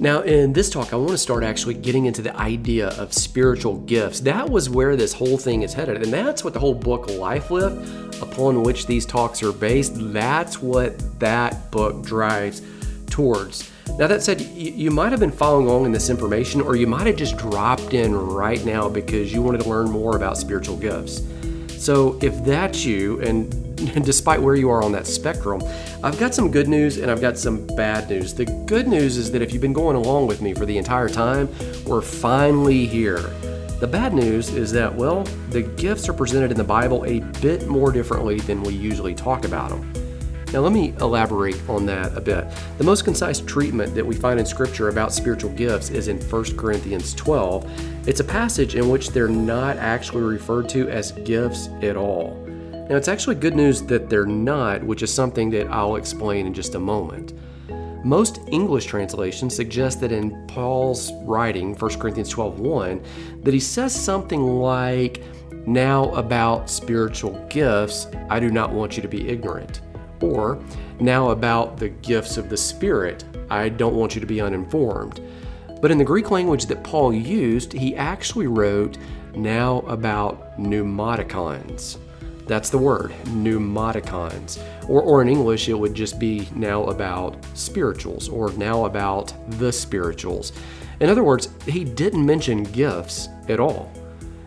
Now, 0.00 0.22
in 0.22 0.52
this 0.52 0.70
talk, 0.70 0.92
I 0.92 0.96
want 0.96 1.10
to 1.10 1.18
start 1.18 1.44
actually 1.44 1.74
getting 1.74 2.06
into 2.06 2.20
the 2.20 2.36
idea 2.36 2.88
of 2.88 3.12
spiritual 3.12 3.76
gifts. 3.78 4.20
That 4.20 4.50
was 4.50 4.68
where 4.68 4.96
this 4.96 5.12
whole 5.12 5.38
thing 5.38 5.62
is 5.62 5.72
headed, 5.72 6.02
and 6.02 6.12
that's 6.12 6.42
what 6.42 6.52
the 6.52 6.58
whole 6.58 6.74
book 6.74 7.08
Life 7.08 7.50
Lift, 7.52 8.20
upon 8.20 8.64
which 8.64 8.86
these 8.86 9.06
talks 9.06 9.40
are 9.42 9.52
based, 9.52 9.92
that's 10.12 10.60
what 10.60 10.98
that 11.20 11.70
book 11.70 12.04
drives 12.04 12.60
towards. 13.08 13.70
Now, 13.96 14.08
that 14.08 14.22
said, 14.22 14.40
you, 14.40 14.90
might 14.90 15.12
have 15.12 15.20
been 15.20 15.30
following 15.30 15.66
along 15.66 15.86
in 15.86 15.92
this 15.92 16.10
information, 16.10 16.60
or 16.60 16.74
you 16.74 16.88
might 16.88 17.06
have 17.06 17.16
just 17.16 17.36
dropped 17.38 17.94
in 17.94 18.16
right 18.16 18.64
now 18.64 18.88
because 18.88 19.32
you 19.32 19.42
wanted 19.42 19.62
to 19.62 19.68
learn 19.68 19.88
more 19.88 20.16
about 20.16 20.36
spiritual 20.36 20.76
gifts. 20.76 21.20
So, 21.84 22.18
if 22.22 22.42
that's 22.46 22.86
you, 22.86 23.20
and 23.20 23.50
despite 24.06 24.40
where 24.40 24.54
you 24.54 24.70
are 24.70 24.82
on 24.82 24.92
that 24.92 25.06
spectrum, 25.06 25.62
I've 26.02 26.18
got 26.18 26.34
some 26.34 26.50
good 26.50 26.66
news 26.66 26.96
and 26.96 27.10
I've 27.10 27.20
got 27.20 27.36
some 27.36 27.66
bad 27.76 28.08
news. 28.08 28.32
The 28.32 28.46
good 28.64 28.88
news 28.88 29.18
is 29.18 29.30
that 29.32 29.42
if 29.42 29.52
you've 29.52 29.60
been 29.60 29.74
going 29.74 29.94
along 29.94 30.26
with 30.26 30.40
me 30.40 30.54
for 30.54 30.64
the 30.64 30.78
entire 30.78 31.10
time, 31.10 31.46
we're 31.84 32.00
finally 32.00 32.86
here. 32.86 33.18
The 33.80 33.86
bad 33.86 34.14
news 34.14 34.48
is 34.48 34.72
that, 34.72 34.94
well, 34.94 35.24
the 35.50 35.60
gifts 35.60 36.08
are 36.08 36.14
presented 36.14 36.50
in 36.50 36.56
the 36.56 36.64
Bible 36.64 37.04
a 37.04 37.20
bit 37.42 37.66
more 37.66 37.92
differently 37.92 38.40
than 38.40 38.62
we 38.62 38.72
usually 38.72 39.14
talk 39.14 39.44
about 39.44 39.68
them. 39.68 40.03
Now, 40.52 40.60
let 40.60 40.72
me 40.72 40.94
elaborate 41.00 41.60
on 41.68 41.84
that 41.86 42.16
a 42.16 42.20
bit. 42.20 42.44
The 42.78 42.84
most 42.84 43.04
concise 43.04 43.40
treatment 43.40 43.94
that 43.94 44.06
we 44.06 44.14
find 44.14 44.38
in 44.38 44.46
Scripture 44.46 44.88
about 44.88 45.12
spiritual 45.12 45.50
gifts 45.50 45.90
is 45.90 46.08
in 46.08 46.20
1 46.20 46.56
Corinthians 46.56 47.12
12. 47.14 48.08
It's 48.08 48.20
a 48.20 48.24
passage 48.24 48.76
in 48.76 48.88
which 48.88 49.10
they're 49.10 49.26
not 49.26 49.76
actually 49.78 50.22
referred 50.22 50.68
to 50.70 50.88
as 50.88 51.12
gifts 51.12 51.70
at 51.82 51.96
all. 51.96 52.36
Now, 52.88 52.96
it's 52.96 53.08
actually 53.08 53.36
good 53.36 53.56
news 53.56 53.82
that 53.82 54.10
they're 54.10 54.26
not, 54.26 54.84
which 54.84 55.02
is 55.02 55.12
something 55.12 55.50
that 55.50 55.66
I'll 55.68 55.96
explain 55.96 56.46
in 56.46 56.54
just 56.54 56.74
a 56.74 56.78
moment. 56.78 57.32
Most 58.04 58.40
English 58.48 58.84
translations 58.84 59.56
suggest 59.56 60.02
that 60.02 60.12
in 60.12 60.46
Paul's 60.46 61.10
writing, 61.24 61.74
1 61.74 61.98
Corinthians 61.98 62.28
12:1, 62.28 63.00
that 63.42 63.54
he 63.54 63.60
says 63.60 63.94
something 63.94 64.60
like, 64.60 65.22
"Now 65.66 66.10
about 66.10 66.68
spiritual 66.68 67.40
gifts, 67.48 68.06
I 68.28 68.38
do 68.38 68.50
not 68.50 68.70
want 68.70 68.96
you 68.96 69.02
to 69.02 69.08
be 69.08 69.26
ignorant." 69.26 69.80
Or, 70.20 70.58
"Now 71.00 71.30
about 71.30 71.78
the 71.78 71.88
gifts 71.88 72.36
of 72.36 72.48
the 72.48 72.56
Spirit, 72.56 73.24
I 73.50 73.68
don't 73.68 73.94
want 73.94 74.14
you 74.14 74.20
to 74.20 74.26
be 74.26 74.40
uninformed." 74.40 75.20
But 75.80 75.90
in 75.90 75.98
the 75.98 76.04
Greek 76.04 76.30
language 76.30 76.66
that 76.66 76.82
Paul 76.82 77.12
used, 77.12 77.72
he 77.72 77.94
actually 77.94 78.46
wrote, 78.46 78.96
"Now 79.34 79.84
about 79.86 80.58
pneumatikons." 80.58 81.98
That's 82.46 82.70
the 82.70 82.78
word, 82.78 83.12
pneumatikons. 83.24 84.58
Or, 84.88 85.00
or 85.02 85.22
in 85.22 85.28
English, 85.28 85.68
it 85.68 85.78
would 85.78 85.94
just 85.94 86.18
be 86.18 86.48
now 86.54 86.84
about 86.84 87.36
spirituals 87.54 88.28
or 88.28 88.52
now 88.52 88.84
about 88.84 89.32
the 89.58 89.72
spirituals. 89.72 90.52
In 91.00 91.08
other 91.08 91.24
words, 91.24 91.48
he 91.66 91.84
didn't 91.84 92.24
mention 92.24 92.62
gifts 92.64 93.28
at 93.48 93.60
all. 93.60 93.90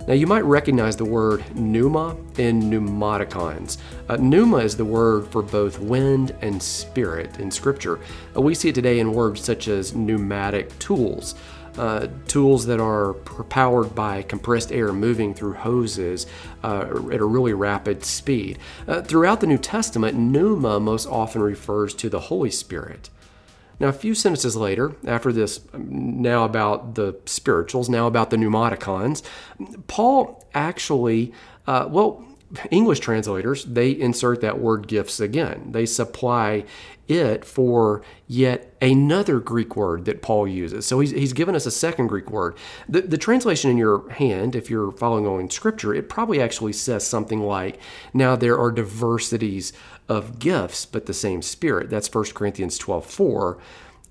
Now, 0.07 0.13
you 0.13 0.25
might 0.25 0.45
recognize 0.45 0.95
the 0.95 1.05
word 1.05 1.43
pneuma 1.53 2.15
in 2.37 2.61
pneumatikons. 2.61 3.77
Uh, 4.07 4.15
pneuma 4.15 4.57
is 4.57 4.77
the 4.77 4.85
word 4.85 5.27
for 5.27 5.41
both 5.41 5.79
wind 5.79 6.33
and 6.41 6.63
spirit 6.63 7.39
in 7.39 7.51
Scripture. 7.51 7.99
Uh, 8.35 8.41
we 8.41 8.55
see 8.55 8.69
it 8.69 8.75
today 8.75 8.99
in 8.99 9.13
words 9.13 9.43
such 9.43 9.67
as 9.67 9.93
pneumatic 9.93 10.79
tools 10.79 11.35
uh, 11.77 12.07
tools 12.27 12.65
that 12.65 12.79
are 12.79 13.13
powered 13.13 13.93
by 13.93 14.23
compressed 14.23 14.71
air 14.71 14.91
moving 14.91 15.33
through 15.33 15.53
hoses 15.53 16.25
uh, 16.63 16.85
at 17.11 17.19
a 17.19 17.25
really 17.25 17.53
rapid 17.53 18.03
speed. 18.03 18.57
Uh, 18.87 19.01
throughout 19.01 19.41
the 19.41 19.47
New 19.47 19.57
Testament, 19.57 20.17
pneuma 20.17 20.79
most 20.79 21.05
often 21.05 21.41
refers 21.41 21.93
to 21.95 22.09
the 22.09 22.19
Holy 22.19 22.49
Spirit. 22.49 23.09
Now, 23.79 23.87
a 23.87 23.93
few 23.93 24.15
sentences 24.15 24.55
later, 24.55 24.95
after 25.05 25.31
this, 25.31 25.61
now 25.73 26.45
about 26.45 26.95
the 26.95 27.19
spirituals, 27.25 27.89
now 27.89 28.07
about 28.07 28.31
the 28.31 28.37
pneumatikons, 28.37 29.21
Paul 29.87 30.43
actually, 30.53 31.31
uh, 31.67 31.87
well, 31.89 32.26
English 32.71 32.99
translators, 32.99 33.65
they 33.65 33.91
insert 33.91 34.41
that 34.41 34.59
word 34.59 34.87
gifts 34.87 35.19
again. 35.19 35.71
They 35.71 35.85
supply 35.85 36.63
it 37.07 37.45
for 37.45 38.01
yet 38.27 38.75
another 38.81 39.39
Greek 39.39 39.75
word 39.75 40.05
that 40.05 40.21
Paul 40.21 40.47
uses. 40.47 40.85
So 40.85 40.99
he's, 40.99 41.11
he's 41.11 41.33
given 41.33 41.55
us 41.55 41.65
a 41.65 41.71
second 41.71 42.07
Greek 42.07 42.29
word. 42.29 42.55
The, 42.87 43.01
the 43.01 43.17
translation 43.17 43.71
in 43.71 43.77
your 43.77 44.09
hand, 44.11 44.55
if 44.55 44.69
you're 44.69 44.91
following 44.91 45.25
along 45.25 45.41
in 45.41 45.49
Scripture, 45.49 45.93
it 45.93 46.09
probably 46.09 46.41
actually 46.41 46.73
says 46.73 47.05
something 47.05 47.41
like, 47.41 47.79
Now 48.13 48.35
there 48.35 48.57
are 48.57 48.71
diversities 48.71 49.73
of 50.07 50.39
gifts, 50.39 50.85
but 50.85 51.05
the 51.05 51.13
same 51.13 51.41
Spirit. 51.41 51.89
That's 51.89 52.13
1 52.13 52.25
Corinthians 52.33 52.77
12 52.77 53.05
4. 53.05 53.57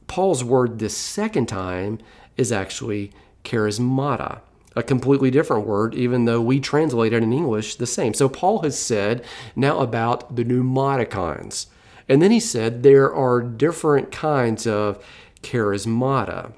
Paul's 0.08 0.44
word 0.44 0.78
this 0.78 0.96
second 0.96 1.46
time 1.46 1.98
is 2.36 2.52
actually 2.52 3.12
charismata 3.44 4.40
a 4.76 4.82
completely 4.82 5.30
different 5.30 5.66
word, 5.66 5.94
even 5.94 6.26
though 6.26 6.40
we 6.40 6.60
translate 6.60 7.14
it 7.14 7.22
in 7.22 7.32
English 7.32 7.76
the 7.76 7.86
same. 7.86 8.12
So 8.14 8.28
Paul 8.28 8.60
has 8.60 8.78
said 8.78 9.24
now 9.56 9.78
about 9.78 10.36
the 10.36 10.44
pneumatikons. 10.44 11.66
And 12.08 12.22
then 12.22 12.30
he 12.30 12.38
said 12.38 12.82
there 12.82 13.12
are 13.12 13.40
different 13.40 14.12
kinds 14.12 14.66
of 14.66 15.02
charismata. 15.42 16.52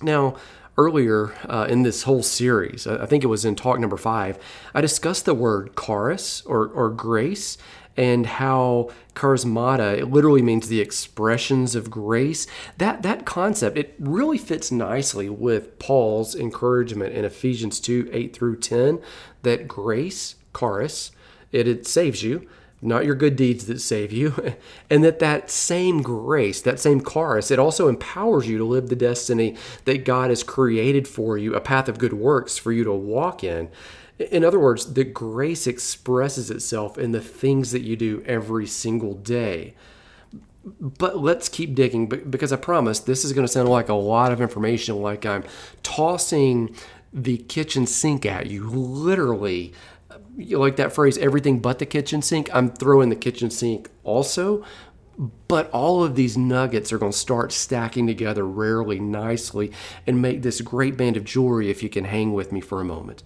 Now, 0.00 0.36
earlier 0.76 1.34
uh, 1.48 1.66
in 1.68 1.82
this 1.82 2.04
whole 2.04 2.22
series, 2.22 2.86
I 2.86 3.06
think 3.06 3.24
it 3.24 3.28
was 3.28 3.44
in 3.44 3.56
talk 3.56 3.78
number 3.78 3.96
five, 3.96 4.38
I 4.74 4.80
discussed 4.80 5.24
the 5.24 5.34
word 5.34 5.76
charis 5.76 6.42
or, 6.46 6.68
or 6.68 6.90
grace 6.90 7.58
and 7.96 8.26
how 8.26 8.90
charismata 9.14 9.98
it 9.98 10.10
literally 10.10 10.40
means 10.40 10.68
the 10.68 10.80
expressions 10.80 11.74
of 11.74 11.90
grace. 11.90 12.46
That 12.78 13.02
that 13.02 13.26
concept 13.26 13.76
it 13.76 13.94
really 13.98 14.38
fits 14.38 14.72
nicely 14.72 15.28
with 15.28 15.78
paul's 15.78 16.34
encouragement 16.34 17.14
in 17.14 17.24
ephesians 17.24 17.78
2 17.80 18.08
8 18.10 18.34
through 18.34 18.56
10 18.56 19.00
that 19.42 19.68
grace 19.68 20.36
charis 20.58 21.12
it, 21.50 21.68
it 21.68 21.86
saves 21.86 22.22
you 22.22 22.48
not 22.82 23.04
your 23.04 23.14
good 23.14 23.36
deeds 23.36 23.66
that 23.66 23.80
save 23.80 24.12
you 24.12 24.54
and 24.90 25.02
that 25.04 25.20
that 25.20 25.50
same 25.50 26.02
grace 26.02 26.60
that 26.60 26.80
same 26.80 27.02
charis 27.02 27.50
it 27.50 27.58
also 27.58 27.88
empowers 27.88 28.48
you 28.48 28.58
to 28.58 28.64
live 28.64 28.88
the 28.88 28.96
destiny 28.96 29.56
that 29.84 30.04
god 30.04 30.30
has 30.30 30.42
created 30.42 31.06
for 31.06 31.38
you 31.38 31.54
a 31.54 31.60
path 31.60 31.88
of 31.88 31.98
good 31.98 32.12
works 32.12 32.58
for 32.58 32.72
you 32.72 32.84
to 32.84 32.92
walk 32.92 33.42
in 33.44 33.70
in 34.30 34.44
other 34.44 34.58
words, 34.58 34.92
the 34.92 35.04
grace 35.04 35.66
expresses 35.66 36.50
itself 36.50 36.98
in 36.98 37.12
the 37.12 37.20
things 37.20 37.72
that 37.72 37.82
you 37.82 37.96
do 37.96 38.22
every 38.26 38.66
single 38.66 39.14
day. 39.14 39.74
But 40.64 41.18
let's 41.18 41.48
keep 41.48 41.74
digging 41.74 42.06
because 42.06 42.52
I 42.52 42.56
promise 42.56 43.00
this 43.00 43.24
is 43.24 43.32
going 43.32 43.46
to 43.46 43.52
sound 43.52 43.68
like 43.68 43.88
a 43.88 43.94
lot 43.94 44.30
of 44.30 44.40
information, 44.40 45.02
like 45.02 45.26
I'm 45.26 45.44
tossing 45.82 46.76
the 47.12 47.38
kitchen 47.38 47.86
sink 47.86 48.24
at 48.24 48.46
you. 48.46 48.68
Literally, 48.68 49.72
you 50.36 50.58
like 50.58 50.76
that 50.76 50.92
phrase, 50.92 51.18
everything 51.18 51.60
but 51.60 51.78
the 51.78 51.86
kitchen 51.86 52.22
sink. 52.22 52.48
I'm 52.52 52.70
throwing 52.70 53.08
the 53.08 53.16
kitchen 53.16 53.50
sink 53.50 53.90
also. 54.04 54.64
But 55.46 55.70
all 55.70 56.02
of 56.02 56.14
these 56.14 56.38
nuggets 56.38 56.92
are 56.92 56.98
going 56.98 57.12
to 57.12 57.18
start 57.18 57.52
stacking 57.52 58.06
together 58.06 58.46
rarely 58.46 58.98
nicely 58.98 59.70
and 60.06 60.22
make 60.22 60.42
this 60.42 60.62
great 60.62 60.96
band 60.96 61.16
of 61.18 61.24
jewelry 61.24 61.70
if 61.70 61.82
you 61.82 61.90
can 61.90 62.04
hang 62.04 62.32
with 62.32 62.50
me 62.50 62.60
for 62.60 62.80
a 62.80 62.84
moment. 62.84 63.22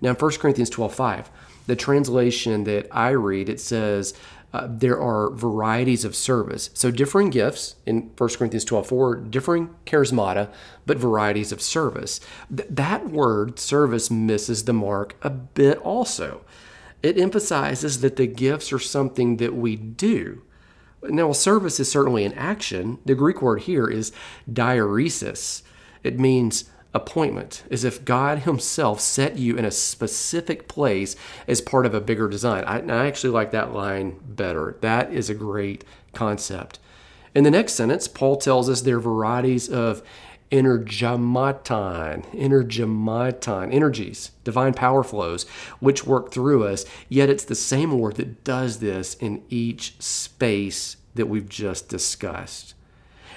Now, 0.00 0.10
in 0.10 0.16
1 0.16 0.30
Corinthians 0.32 0.70
12 0.70 0.94
5, 0.94 1.30
the 1.66 1.76
translation 1.76 2.64
that 2.64 2.88
I 2.90 3.10
read, 3.10 3.48
it 3.48 3.60
says, 3.60 4.14
uh, 4.52 4.68
there 4.70 5.00
are 5.00 5.30
varieties 5.30 6.04
of 6.04 6.14
service. 6.14 6.70
So, 6.72 6.90
differing 6.90 7.30
gifts 7.30 7.76
in 7.84 8.12
1 8.16 8.28
Corinthians 8.36 8.64
12 8.64 8.86
4, 8.86 9.16
differing 9.16 9.74
charismata, 9.84 10.50
but 10.86 10.98
varieties 10.98 11.52
of 11.52 11.60
service. 11.60 12.20
Th- 12.54 12.68
that 12.70 13.10
word, 13.10 13.58
service, 13.58 14.10
misses 14.10 14.64
the 14.64 14.72
mark 14.72 15.16
a 15.22 15.30
bit 15.30 15.78
also. 15.78 16.42
It 17.02 17.18
emphasizes 17.18 18.00
that 18.00 18.16
the 18.16 18.26
gifts 18.26 18.72
are 18.72 18.78
something 18.78 19.36
that 19.36 19.54
we 19.54 19.76
do. 19.76 20.42
Now, 21.02 21.32
service 21.32 21.78
is 21.78 21.90
certainly 21.90 22.24
an 22.24 22.32
action. 22.34 22.98
The 23.04 23.14
Greek 23.14 23.42
word 23.42 23.62
here 23.62 23.86
is 23.86 24.12
diaresis. 24.50 25.62
It 26.02 26.18
means 26.18 26.70
appointment, 26.94 27.64
as 27.70 27.84
if 27.84 28.04
God 28.04 28.40
Himself 28.40 29.00
set 29.00 29.38
you 29.38 29.56
in 29.56 29.64
a 29.64 29.70
specific 29.70 30.68
place 30.68 31.16
as 31.46 31.60
part 31.60 31.86
of 31.86 31.94
a 31.94 32.00
bigger 32.00 32.28
design. 32.28 32.64
I, 32.64 32.80
I 32.80 33.06
actually 33.06 33.30
like 33.30 33.50
that 33.52 33.72
line 33.72 34.18
better. 34.26 34.76
That 34.80 35.12
is 35.12 35.28
a 35.28 35.34
great 35.34 35.84
concept. 36.12 36.78
In 37.34 37.44
the 37.44 37.50
next 37.50 37.74
sentence, 37.74 38.08
Paul 38.08 38.36
tells 38.36 38.70
us 38.70 38.80
there 38.80 38.96
are 38.96 39.00
varieties 39.00 39.68
of 39.68 40.02
energematon, 40.50 42.24
energematon, 42.32 43.74
energies, 43.74 44.30
divine 44.44 44.72
power 44.72 45.02
flows, 45.02 45.44
which 45.80 46.06
work 46.06 46.30
through 46.30 46.64
us. 46.64 46.84
Yet 47.08 47.28
it's 47.28 47.44
the 47.44 47.54
same 47.54 47.92
Lord 47.92 48.16
that 48.16 48.44
does 48.44 48.78
this 48.78 49.14
in 49.14 49.42
each 49.48 50.00
space 50.00 50.96
that 51.14 51.26
we've 51.26 51.48
just 51.48 51.88
discussed. 51.88 52.74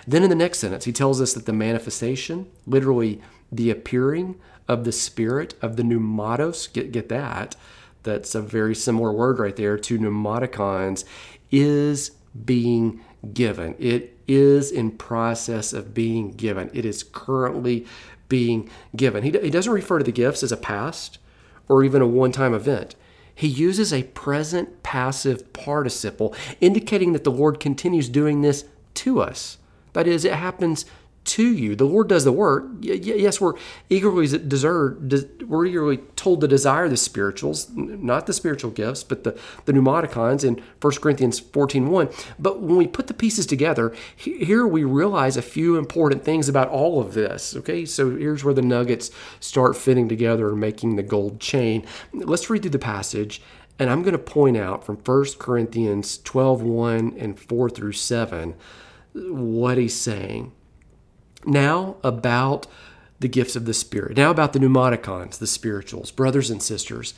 Then 0.07 0.23
in 0.23 0.29
the 0.29 0.35
next 0.35 0.59
sentence, 0.59 0.85
he 0.85 0.91
tells 0.91 1.19
us 1.21 1.33
that 1.33 1.45
the 1.45 1.53
manifestation, 1.53 2.47
literally 2.65 3.21
the 3.51 3.69
appearing 3.69 4.39
of 4.67 4.83
the 4.83 4.91
Spirit 4.91 5.55
of 5.61 5.75
the 5.75 5.83
pneumatos, 5.83 6.71
get, 6.71 6.91
get 6.91 7.09
that, 7.09 7.55
that's 8.03 8.35
a 8.35 8.41
very 8.41 8.75
similar 8.75 9.11
word 9.11 9.39
right 9.39 9.55
there 9.55 9.77
to 9.77 9.99
pneumatikons, 9.99 11.03
is 11.51 12.11
being 12.45 13.01
given. 13.33 13.75
It 13.79 14.17
is 14.27 14.71
in 14.71 14.91
process 14.91 15.73
of 15.73 15.93
being 15.93 16.31
given. 16.31 16.69
It 16.73 16.85
is 16.85 17.03
currently 17.03 17.85
being 18.29 18.69
given. 18.95 19.23
He, 19.23 19.31
he 19.31 19.49
doesn't 19.49 19.73
refer 19.73 19.97
to 19.97 20.03
the 20.03 20.11
gifts 20.11 20.43
as 20.43 20.51
a 20.51 20.57
past 20.57 21.17
or 21.67 21.83
even 21.83 22.01
a 22.01 22.07
one 22.07 22.31
time 22.31 22.53
event. 22.53 22.95
He 23.33 23.47
uses 23.47 23.93
a 23.93 24.03
present 24.03 24.83
passive 24.83 25.53
participle, 25.53 26.35
indicating 26.59 27.13
that 27.13 27.23
the 27.23 27.31
Lord 27.31 27.59
continues 27.59 28.09
doing 28.09 28.41
this 28.41 28.65
to 28.95 29.21
us. 29.21 29.57
That 29.93 30.07
is, 30.07 30.25
it 30.25 30.33
happens 30.33 30.85
to 31.25 31.53
you. 31.53 31.75
The 31.75 31.85
Lord 31.85 32.07
does 32.07 32.23
the 32.23 32.31
work. 32.31 32.65
Yes, 32.79 33.39
we're 33.39 33.53
eagerly 33.89 34.27
deserve, 34.27 35.11
we're 35.47 35.65
eagerly 35.65 35.97
told 36.15 36.41
to 36.41 36.47
desire 36.47 36.89
the 36.89 36.97
spirituals, 36.97 37.69
not 37.75 38.25
the 38.25 38.33
spiritual 38.33 38.71
gifts, 38.71 39.03
but 39.03 39.23
the, 39.23 39.39
the 39.65 39.73
pneumaticons 39.73 40.43
in 40.43 40.61
1 40.81 40.93
Corinthians 40.95 41.39
14 41.39 41.89
1. 41.89 42.09
But 42.39 42.61
when 42.61 42.77
we 42.77 42.87
put 42.87 43.07
the 43.07 43.13
pieces 43.13 43.45
together, 43.45 43.93
here 44.15 44.65
we 44.65 44.83
realize 44.83 45.37
a 45.37 45.41
few 45.41 45.77
important 45.77 46.23
things 46.23 46.49
about 46.49 46.69
all 46.69 46.99
of 46.99 47.13
this. 47.13 47.55
Okay, 47.55 47.85
so 47.85 48.15
here's 48.15 48.43
where 48.43 48.53
the 48.53 48.61
nuggets 48.61 49.11
start 49.39 49.77
fitting 49.77 50.09
together 50.09 50.49
and 50.49 50.59
making 50.59 50.95
the 50.95 51.03
gold 51.03 51.39
chain. 51.39 51.85
Let's 52.13 52.49
read 52.49 52.63
through 52.63 52.71
the 52.71 52.79
passage. 52.79 53.41
And 53.77 53.89
I'm 53.89 54.01
going 54.01 54.11
to 54.11 54.17
point 54.17 54.57
out 54.57 54.83
from 54.83 54.97
1 54.97 55.25
Corinthians 55.39 56.17
12 56.17 56.61
1 56.61 57.15
and 57.17 57.39
4 57.39 57.69
through 57.69 57.93
7 57.93 58.55
what 59.13 59.77
he's 59.77 59.95
saying. 59.95 60.51
Now, 61.45 61.97
about 62.03 62.67
the 63.19 63.27
gifts 63.27 63.55
of 63.55 63.65
the 63.65 63.73
Spirit. 63.73 64.17
Now, 64.17 64.31
about 64.31 64.53
the 64.53 64.59
pneumaticons, 64.59 65.37
the 65.37 65.47
spirituals. 65.47 66.11
Brothers 66.11 66.49
and 66.49 66.61
sisters, 66.61 67.13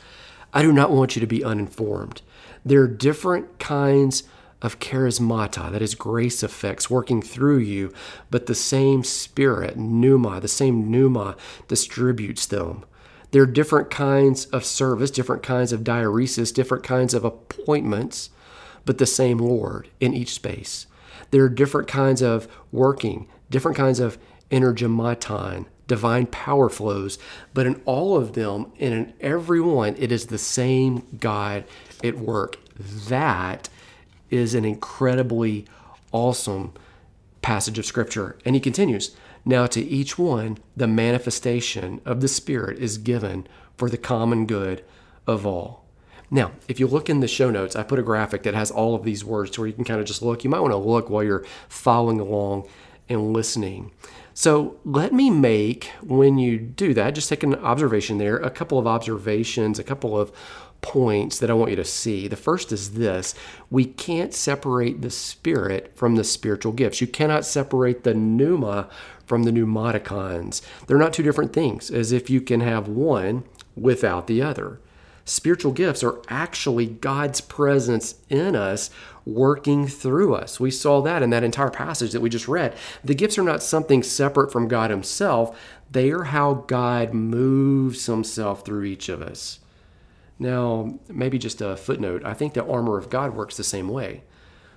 I 0.52 0.62
do 0.62 0.72
not 0.72 0.90
want 0.90 1.16
you 1.16 1.20
to 1.20 1.26
be 1.26 1.44
uninformed. 1.44 2.22
There 2.64 2.82
are 2.82 2.88
different 2.88 3.58
kinds 3.58 4.24
of 4.60 4.78
charismata, 4.78 5.70
that 5.72 5.82
is, 5.82 5.94
grace 5.94 6.42
effects 6.42 6.88
working 6.88 7.20
through 7.20 7.58
you, 7.58 7.92
but 8.30 8.46
the 8.46 8.54
same 8.54 9.02
Spirit, 9.02 9.76
pneuma, 9.76 10.40
the 10.40 10.48
same 10.48 10.90
pneuma 10.90 11.36
distributes 11.66 12.46
them. 12.46 12.84
There 13.32 13.42
are 13.42 13.46
different 13.46 13.90
kinds 13.90 14.44
of 14.46 14.64
service, 14.64 15.10
different 15.10 15.42
kinds 15.42 15.72
of 15.72 15.80
diaresis, 15.80 16.54
different 16.54 16.84
kinds 16.84 17.14
of 17.14 17.24
appointments, 17.24 18.30
but 18.84 18.98
the 18.98 19.06
same 19.06 19.38
Lord 19.38 19.88
in 20.00 20.14
each 20.14 20.34
space. 20.34 20.86
There 21.30 21.44
are 21.44 21.48
different 21.48 21.88
kinds 21.88 22.22
of 22.22 22.46
working, 22.70 23.26
different 23.52 23.76
kinds 23.76 24.00
of 24.00 24.18
energematon, 24.50 25.66
divine 25.86 26.26
power 26.26 26.68
flows, 26.68 27.18
but 27.54 27.66
in 27.66 27.80
all 27.84 28.16
of 28.16 28.32
them 28.32 28.72
and 28.80 28.92
in 28.92 29.14
every 29.20 29.60
one, 29.60 29.94
it 29.98 30.10
is 30.10 30.26
the 30.26 30.38
same 30.38 31.06
God 31.20 31.64
at 32.02 32.18
work. 32.18 32.58
That 33.08 33.68
is 34.30 34.54
an 34.54 34.64
incredibly 34.64 35.66
awesome 36.10 36.72
passage 37.42 37.78
of 37.78 37.86
Scripture. 37.86 38.38
And 38.44 38.54
he 38.54 38.60
continues 38.60 39.14
Now 39.44 39.66
to 39.66 39.80
each 39.80 40.18
one, 40.18 40.58
the 40.76 40.86
manifestation 40.86 42.00
of 42.04 42.20
the 42.20 42.28
Spirit 42.28 42.78
is 42.78 42.98
given 42.98 43.46
for 43.76 43.90
the 43.90 43.98
common 43.98 44.46
good 44.46 44.84
of 45.26 45.46
all. 45.46 45.84
Now, 46.30 46.52
if 46.66 46.80
you 46.80 46.86
look 46.86 47.10
in 47.10 47.20
the 47.20 47.28
show 47.28 47.50
notes, 47.50 47.76
I 47.76 47.82
put 47.82 47.98
a 47.98 48.02
graphic 48.02 48.42
that 48.44 48.54
has 48.54 48.70
all 48.70 48.94
of 48.94 49.04
these 49.04 49.22
words 49.22 49.58
where 49.58 49.66
you 49.66 49.74
can 49.74 49.84
kind 49.84 50.00
of 50.00 50.06
just 50.06 50.22
look. 50.22 50.44
You 50.44 50.50
might 50.50 50.60
want 50.60 50.72
to 50.72 50.78
look 50.78 51.10
while 51.10 51.22
you're 51.22 51.44
following 51.68 52.20
along 52.20 52.66
and 53.12 53.32
listening. 53.32 53.92
So 54.34 54.78
let 54.84 55.12
me 55.12 55.30
make, 55.30 55.90
when 56.02 56.38
you 56.38 56.58
do 56.58 56.94
that, 56.94 57.14
just 57.14 57.28
take 57.28 57.42
an 57.42 57.54
observation 57.56 58.18
there, 58.18 58.38
a 58.38 58.50
couple 58.50 58.78
of 58.78 58.86
observations, 58.86 59.78
a 59.78 59.84
couple 59.84 60.18
of 60.18 60.32
points 60.80 61.38
that 61.38 61.50
I 61.50 61.54
want 61.54 61.70
you 61.70 61.76
to 61.76 61.84
see. 61.84 62.28
The 62.28 62.36
first 62.36 62.72
is 62.72 62.94
this 62.94 63.34
we 63.70 63.84
can't 63.84 64.34
separate 64.34 65.00
the 65.00 65.10
spirit 65.10 65.92
from 65.94 66.16
the 66.16 66.24
spiritual 66.24 66.72
gifts. 66.72 67.00
You 67.00 67.06
cannot 67.06 67.46
separate 67.46 68.04
the 68.04 68.14
pneuma 68.14 68.88
from 69.24 69.44
the 69.44 69.52
pneumaticons. 69.52 70.60
They're 70.86 70.98
not 70.98 71.12
two 71.12 71.22
different 71.22 71.52
things, 71.52 71.90
as 71.90 72.12
if 72.12 72.28
you 72.28 72.40
can 72.40 72.60
have 72.60 72.88
one 72.88 73.44
without 73.76 74.26
the 74.26 74.42
other. 74.42 74.80
Spiritual 75.24 75.72
gifts 75.72 76.02
are 76.02 76.20
actually 76.28 76.86
God's 76.86 77.40
presence 77.40 78.16
in 78.28 78.56
us 78.56 78.90
working 79.24 79.86
through 79.86 80.34
us. 80.34 80.58
We 80.58 80.70
saw 80.70 81.00
that 81.02 81.22
in 81.22 81.30
that 81.30 81.44
entire 81.44 81.70
passage 81.70 82.12
that 82.12 82.20
we 82.20 82.28
just 82.28 82.48
read. 82.48 82.74
The 83.04 83.14
gifts 83.14 83.38
are 83.38 83.44
not 83.44 83.62
something 83.62 84.02
separate 84.02 84.50
from 84.52 84.68
God 84.68 84.90
Himself, 84.90 85.58
they 85.90 86.10
are 86.10 86.24
how 86.24 86.54
God 86.66 87.12
moves 87.12 88.06
Himself 88.06 88.64
through 88.64 88.84
each 88.84 89.08
of 89.08 89.22
us. 89.22 89.60
Now, 90.38 90.98
maybe 91.08 91.38
just 91.38 91.60
a 91.60 91.76
footnote 91.76 92.24
I 92.24 92.34
think 92.34 92.54
the 92.54 92.66
armor 92.66 92.98
of 92.98 93.10
God 93.10 93.36
works 93.36 93.56
the 93.56 93.64
same 93.64 93.88
way. 93.88 94.24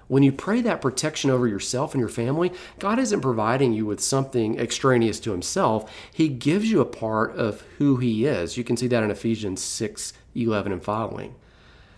When 0.07 0.23
you 0.23 0.31
pray 0.31 0.61
that 0.61 0.81
protection 0.81 1.29
over 1.29 1.47
yourself 1.47 1.93
and 1.93 1.99
your 1.99 2.09
family, 2.09 2.51
God 2.79 2.99
isn't 2.99 3.21
providing 3.21 3.73
you 3.73 3.85
with 3.85 3.99
something 3.99 4.59
extraneous 4.59 5.19
to 5.21 5.31
Himself. 5.31 5.91
He 6.11 6.27
gives 6.27 6.69
you 6.69 6.79
a 6.81 6.85
part 6.85 7.35
of 7.35 7.61
who 7.77 7.97
He 7.97 8.25
is. 8.25 8.57
You 8.57 8.63
can 8.63 8.77
see 8.77 8.87
that 8.87 9.03
in 9.03 9.11
Ephesians 9.11 9.63
6 9.63 10.13
11 10.35 10.71
and 10.71 10.83
following. 10.83 11.35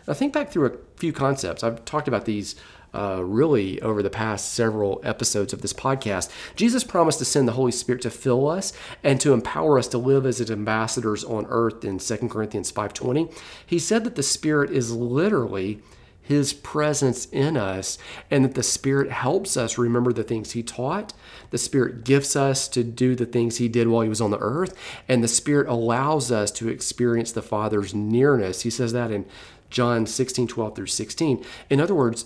Now, 0.07 0.13
think 0.13 0.31
back 0.31 0.51
through 0.51 0.67
a 0.67 0.77
few 0.95 1.11
concepts. 1.11 1.63
I've 1.63 1.83
talked 1.83 2.07
about 2.07 2.25
these 2.25 2.55
uh, 2.93 3.21
really 3.23 3.81
over 3.81 4.01
the 4.01 4.09
past 4.09 4.53
several 4.53 5.01
episodes 5.03 5.53
of 5.53 5.61
this 5.61 5.73
podcast. 5.73 6.31
Jesus 6.55 6.83
promised 6.83 7.19
to 7.19 7.25
send 7.25 7.47
the 7.47 7.53
Holy 7.53 7.71
Spirit 7.71 8.01
to 8.03 8.09
fill 8.09 8.47
us 8.47 8.73
and 9.03 9.19
to 9.19 9.33
empower 9.33 9.77
us 9.77 9.87
to 9.89 9.97
live 9.97 10.25
as 10.25 10.37
his 10.37 10.49
ambassadors 10.49 11.23
on 11.23 11.45
earth 11.49 11.83
in 11.83 11.99
2 11.99 12.29
Corinthians 12.29 12.71
5:20. 12.71 13.29
He 13.65 13.79
said 13.79 14.03
that 14.05 14.15
the 14.15 14.23
Spirit 14.23 14.71
is 14.71 14.93
literally 14.93 15.81
his 16.27 16.51
presence 16.51 17.25
in 17.27 17.55
us 17.55 17.97
and 18.29 18.43
that 18.43 18.53
the 18.53 18.61
Spirit 18.61 19.09
helps 19.11 19.55
us 19.55 19.77
remember 19.77 20.11
the 20.11 20.25
things 20.25 20.51
He 20.51 20.61
taught. 20.61 21.13
The 21.51 21.57
Spirit 21.57 22.03
gifts 22.03 22.35
us 22.35 22.67
to 22.69 22.83
do 22.83 23.15
the 23.15 23.25
things 23.25 23.57
He 23.57 23.69
did 23.69 23.87
while 23.87 24.01
He 24.01 24.09
was 24.09 24.19
on 24.19 24.31
the 24.31 24.39
earth, 24.39 24.77
and 25.07 25.23
the 25.23 25.29
Spirit 25.29 25.69
allows 25.69 26.29
us 26.29 26.51
to 26.51 26.67
experience 26.67 27.31
the 27.31 27.41
Father's 27.41 27.93
nearness. 27.93 28.63
He 28.63 28.69
says 28.69 28.91
that 28.91 29.09
in 29.09 29.25
John 29.69 30.05
16, 30.05 30.49
12 30.49 30.75
through 30.75 30.87
16. 30.87 31.45
In 31.69 31.79
other 31.79 31.95
words, 31.95 32.25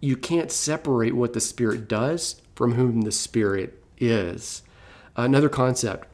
you 0.00 0.16
can't 0.16 0.52
separate 0.52 1.16
what 1.16 1.32
the 1.32 1.40
Spirit 1.40 1.88
does 1.88 2.42
from 2.54 2.74
whom 2.74 3.00
the 3.00 3.12
Spirit 3.12 3.82
is. 3.96 4.62
Another 5.16 5.48
concept 5.48 6.06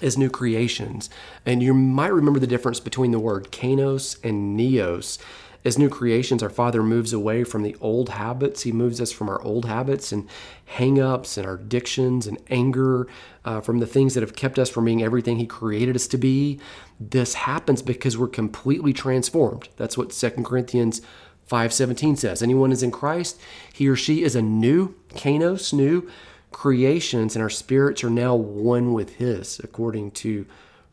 is 0.00 0.16
new 0.16 0.30
creations. 0.30 1.10
And 1.44 1.62
you 1.62 1.74
might 1.74 2.12
remember 2.12 2.40
the 2.40 2.46
difference 2.46 2.80
between 2.80 3.10
the 3.10 3.18
word 3.18 3.52
kainos 3.52 4.18
and 4.24 4.58
neos. 4.58 5.18
As 5.66 5.76
new 5.76 5.88
creations, 5.88 6.44
our 6.44 6.48
Father 6.48 6.80
moves 6.80 7.12
away 7.12 7.42
from 7.42 7.64
the 7.64 7.74
old 7.80 8.10
habits. 8.10 8.62
He 8.62 8.70
moves 8.70 9.00
us 9.00 9.10
from 9.10 9.28
our 9.28 9.42
old 9.42 9.64
habits 9.64 10.12
and 10.12 10.28
hang 10.64 11.00
ups 11.00 11.36
and 11.36 11.44
our 11.44 11.54
addictions 11.54 12.28
and 12.28 12.38
anger, 12.48 13.08
uh, 13.44 13.60
from 13.60 13.80
the 13.80 13.86
things 13.86 14.14
that 14.14 14.20
have 14.20 14.36
kept 14.36 14.60
us 14.60 14.70
from 14.70 14.84
being 14.84 15.02
everything 15.02 15.38
He 15.38 15.46
created 15.46 15.96
us 15.96 16.06
to 16.06 16.18
be. 16.18 16.60
This 17.00 17.34
happens 17.34 17.82
because 17.82 18.16
we're 18.16 18.28
completely 18.28 18.92
transformed. 18.92 19.68
That's 19.76 19.98
what 19.98 20.12
2 20.12 20.44
Corinthians 20.44 21.02
5:17 21.50 22.14
says. 22.14 22.44
Anyone 22.44 22.70
is 22.70 22.84
in 22.84 22.92
Christ, 22.92 23.36
he 23.72 23.88
or 23.88 23.96
she 23.96 24.22
is 24.22 24.36
a 24.36 24.42
new 24.42 24.94
kainos, 25.16 25.72
new 25.72 26.08
creations, 26.52 27.34
and 27.34 27.42
our 27.42 27.50
spirits 27.50 28.04
are 28.04 28.10
now 28.10 28.36
one 28.36 28.92
with 28.92 29.16
His, 29.16 29.60
according 29.64 30.12
to 30.12 30.46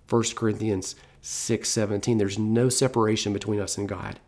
1 0.07 0.35
Corinthians 0.35 0.95
6:17. 1.21 2.17
There's 2.17 2.39
no 2.39 2.69
separation 2.69 3.33
between 3.33 3.59
us 3.59 3.77
and 3.77 3.87
God. 3.87 4.19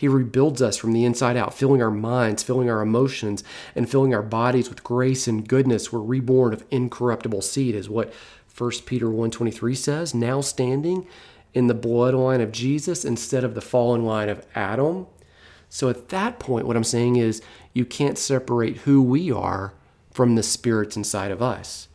He 0.00 0.08
rebuilds 0.08 0.62
us 0.62 0.78
from 0.78 0.94
the 0.94 1.04
inside 1.04 1.36
out, 1.36 1.52
filling 1.52 1.82
our 1.82 1.90
minds, 1.90 2.42
filling 2.42 2.70
our 2.70 2.80
emotions, 2.80 3.44
and 3.74 3.86
filling 3.86 4.14
our 4.14 4.22
bodies 4.22 4.70
with 4.70 4.82
grace 4.82 5.28
and 5.28 5.46
goodness. 5.46 5.92
We're 5.92 6.00
reborn 6.00 6.54
of 6.54 6.64
incorruptible 6.70 7.42
seed, 7.42 7.74
is 7.74 7.90
what 7.90 8.10
1 8.56 8.70
Peter 8.86 9.08
1.23 9.08 9.76
says. 9.76 10.14
Now 10.14 10.40
standing 10.40 11.06
in 11.52 11.66
the 11.66 11.74
bloodline 11.74 12.40
of 12.40 12.50
Jesus 12.50 13.04
instead 13.04 13.44
of 13.44 13.54
the 13.54 13.60
fallen 13.60 14.06
line 14.06 14.30
of 14.30 14.46
Adam. 14.54 15.06
So 15.68 15.90
at 15.90 16.08
that 16.08 16.38
point, 16.38 16.66
what 16.66 16.78
I'm 16.78 16.82
saying 16.82 17.16
is 17.16 17.42
you 17.74 17.84
can't 17.84 18.16
separate 18.16 18.78
who 18.78 19.02
we 19.02 19.30
are 19.30 19.74
from 20.12 20.34
the 20.34 20.42
spirits 20.42 20.96
inside 20.96 21.30
of 21.30 21.42
us. 21.42 21.88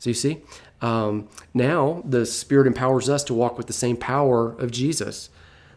So 0.00 0.10
you 0.10 0.14
see, 0.14 0.42
um, 0.80 1.28
now 1.54 2.02
the 2.04 2.26
Spirit 2.26 2.66
empowers 2.66 3.08
us 3.08 3.22
to 3.22 3.34
walk 3.34 3.56
with 3.56 3.68
the 3.68 3.72
same 3.72 3.96
power 3.96 4.50
of 4.58 4.72
Jesus. 4.72 5.30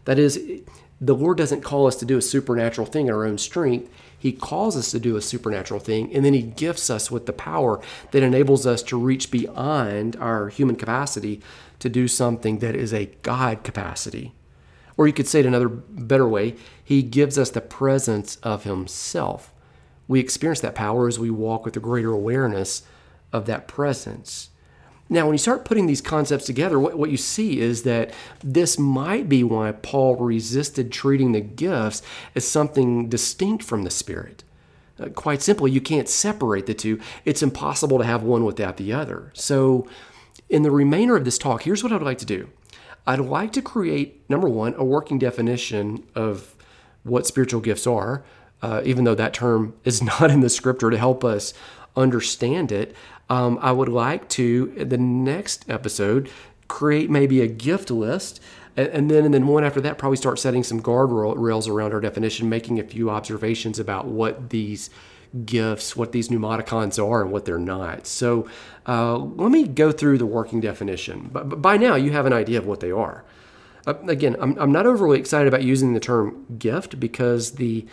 That 0.06 0.18
is, 0.18 0.64
the 1.02 1.16
Lord 1.16 1.38
doesn't 1.38 1.62
call 1.62 1.88
us 1.88 1.96
to 1.98 2.06
do 2.06 2.18
a 2.18 2.22
supernatural 2.22 2.88
thing 2.88 3.08
in 3.08 3.14
our 3.14 3.26
own 3.26 3.38
strength. 3.38 3.92
He 4.18 4.32
calls 4.32 4.78
us 4.78 4.92
to 4.92 5.00
do 5.00 5.18
a 5.18 5.22
supernatural 5.22 5.80
thing, 5.80 6.14
and 6.14 6.24
then 6.24 6.34
He 6.34 6.42
gifts 6.42 6.90
us 6.90 7.12
with 7.12 7.26
the 7.26 7.34
power 7.34 7.82
that 8.12 8.24
enables 8.24 8.66
us 8.66 8.82
to 8.84 9.00
reach 9.00 9.30
beyond 9.30 10.16
our 10.18 10.50
human 10.50 10.76
capacity 10.76 11.42
to 11.80 11.90
do 11.90 12.08
something 12.08 12.60
that 12.60 12.76
is 12.76 12.94
a 12.94 13.08
God 13.22 13.64
capacity. 13.64 14.34
Or 14.98 15.06
you 15.06 15.14
could 15.14 15.28
say 15.28 15.42
it 15.42 15.46
another 15.46 15.68
better 15.68 16.28
way 16.28 16.56
He 16.84 17.04
gives 17.04 17.38
us 17.38 17.50
the 17.50 17.62
presence 17.62 18.38
of 18.38 18.64
Himself. 18.64 19.52
We 20.08 20.20
experience 20.20 20.62
that 20.62 20.76
power 20.76 21.08
as 21.08 21.20
we 21.20 21.30
walk 21.30 21.66
with 21.66 21.76
a 21.76 21.82
greater 21.82 22.12
awareness 22.12 22.84
of 23.34 23.46
that 23.48 23.68
presence. 23.68 24.50
Now, 25.08 25.26
when 25.26 25.36
you 25.36 25.40
start 25.40 25.66
putting 25.66 25.86
these 25.86 26.02
concepts 26.02 26.46
together, 26.46 26.80
what, 26.80 26.98
what 26.98 27.12
you 27.12 27.18
see 27.18 27.60
is 27.60 27.84
that 27.84 28.12
this 28.44 28.80
might 28.80 29.30
be 29.30 29.44
why 29.44 29.72
Paul 29.72 30.16
resisted 30.16 30.92
treating 30.92 31.32
the 31.32 31.42
gifts 31.42 32.02
as 32.34 32.48
something 32.48 33.08
distinct 33.08 33.64
from 33.64 33.84
the 33.84 33.92
Spirit. 33.92 34.44
Uh, 35.00 35.10
quite 35.10 35.42
simply, 35.42 35.72
you 35.72 35.82
can't 35.82 36.10
separate 36.10 36.66
the 36.66 36.74
two. 36.74 37.00
It's 37.24 37.44
impossible 37.44 38.00
to 38.00 38.04
have 38.04 38.24
one 38.24 38.46
without 38.46 38.78
the 38.78 38.94
other. 38.94 39.32
So, 39.34 39.88
in 40.50 40.64
the 40.64 40.72
remainder 40.72 41.16
of 41.16 41.26
this 41.26 41.38
talk, 41.38 41.64
here's 41.64 41.84
what 41.84 41.92
I'd 41.92 42.02
like 42.02 42.20
to 42.20 42.26
do 42.26 42.50
I'd 43.06 43.20
like 43.20 43.52
to 43.54 43.62
create, 43.62 44.28
number 44.30 44.50
one, 44.50 44.74
a 44.76 44.84
working 44.84 45.20
definition 45.20 46.04
of 46.16 46.56
what 47.04 47.28
spiritual 47.28 47.62
gifts 47.62 47.86
are, 47.86 48.24
uh, 48.62 48.82
even 48.84 49.04
though 49.04 49.16
that 49.16 49.34
term 49.34 49.76
is 49.84 50.02
not 50.20 50.32
in 50.32 50.40
the 50.40 50.50
scripture 50.50 50.90
to 50.90 50.98
help 50.98 51.24
us 51.24 51.54
understand 51.96 52.72
it. 52.72 52.96
Um, 53.30 53.58
I 53.62 53.72
would 53.72 53.90
like 53.90 54.30
to, 54.30 54.68
the 54.68 54.98
next 54.98 55.70
episode, 55.70 56.30
create 56.68 57.10
maybe 57.10 57.42
a 57.42 57.48
gift 57.48 57.92
list 57.92 58.40
and, 58.78 59.10
then 59.10 59.26
and 59.26 59.34
then 59.34 59.48
one 59.48 59.64
after 59.64 59.80
that 59.82 59.98
probably 59.98 60.18
start 60.18 60.40
setting 60.40 60.64
some 60.64 60.82
guardrails 60.82 61.70
around 61.70 61.94
our 61.94 62.02
definition 62.02 62.50
making 62.50 62.80
a 62.80 62.84
few 62.84 63.10
observations 63.10 63.80
about 63.80 64.08
what 64.08 64.50
these 64.50 64.90
gifts 65.46 65.96
what 65.96 66.12
these 66.12 66.30
pneumaticons 66.30 67.04
are 67.04 67.22
and 67.22 67.32
what 67.32 67.46
they're 67.46 67.58
not 67.58 68.08
so 68.08 68.48
uh, 68.88 69.18
let 69.18 69.52
me 69.52 69.68
go 69.68 69.92
through 69.92 70.18
the 70.18 70.26
working 70.26 70.60
definition 70.60 71.30
but, 71.32 71.62
by 71.62 71.78
now 71.78 71.96
you 71.96 72.12
have 72.12 72.26
an 72.26 72.34
idea 72.34 72.58
of 72.58 72.66
what 72.66 72.80
they 72.80 72.92
are 72.92 73.24
uh, 73.86 73.94
again 74.08 74.36
I'm, 74.40 74.58
I'm 74.58 74.72
not 74.72 74.86
overly 74.86 75.20
excited 75.20 75.48
about 75.48 75.64
using 75.64 75.94
the 75.94 76.00
term 76.00 76.46
gift 76.58 77.00
because 77.00 77.54
the 77.54 77.86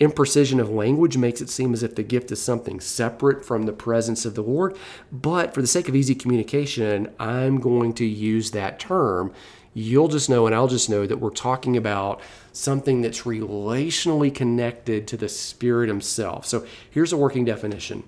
imprecision 0.00 0.60
of 0.60 0.70
language 0.70 1.16
makes 1.16 1.40
it 1.40 1.50
seem 1.50 1.74
as 1.74 1.82
if 1.82 1.94
the 1.94 2.02
gift 2.02 2.32
is 2.32 2.42
something 2.42 2.80
separate 2.80 3.44
from 3.44 3.64
the 3.64 3.72
presence 3.72 4.24
of 4.24 4.34
the 4.34 4.42
Lord. 4.42 4.76
But 5.12 5.54
for 5.54 5.60
the 5.60 5.68
sake 5.68 5.88
of 5.88 5.94
easy 5.94 6.14
communication, 6.14 7.12
I'm 7.18 7.60
going 7.60 7.92
to 7.94 8.04
use 8.04 8.50
that 8.52 8.78
term 8.80 9.32
you'll 9.74 10.08
just 10.08 10.28
know 10.28 10.46
and 10.46 10.54
I'll 10.54 10.68
just 10.68 10.90
know 10.90 11.06
that 11.06 11.18
we're 11.18 11.30
talking 11.30 11.76
about 11.76 12.20
something 12.52 13.02
that's 13.02 13.22
relationally 13.22 14.34
connected 14.34 15.06
to 15.08 15.16
the 15.16 15.28
Spirit 15.28 15.88
Himself. 15.88 16.46
So 16.46 16.66
here's 16.90 17.12
a 17.12 17.16
working 17.16 17.44
definition. 17.44 18.02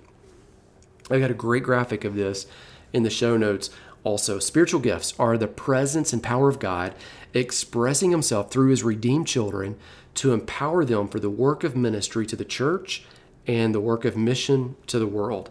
I've 1.11 1.21
got 1.21 1.31
a 1.31 1.35
great 1.35 1.63
graphic 1.63 2.05
of 2.05 2.15
this 2.15 2.47
in 2.93 3.03
the 3.03 3.11
show 3.11 3.37
notes. 3.37 3.71
Also, 4.05 4.39
spiritual 4.39 4.81
gifts 4.81 5.15
are 5.19 5.39
the 5.39 5.47
presence 5.47 6.13
and 6.13 6.23
power 6.23 6.49
of 6.49 6.59
God 6.59 6.95
expressing 7.33 8.11
Himself 8.11 8.51
through 8.51 8.71
His 8.71 8.83
redeemed 8.83 9.29
children 9.29 9.79
to 10.15 10.33
empower 10.33 10.85
them 10.85 11.09
for 11.09 11.21
the 11.21 11.31
work 11.31 11.65
of 11.65 11.77
ministry 11.77 12.27
to 12.27 12.37
the 12.37 12.45
church 12.45 13.05
and 13.47 13.75
the 13.75 13.81
work 13.81 14.05
of 14.05 14.17
mission 14.17 14.77
to 14.87 14.99
the 14.99 15.07
world. 15.07 15.51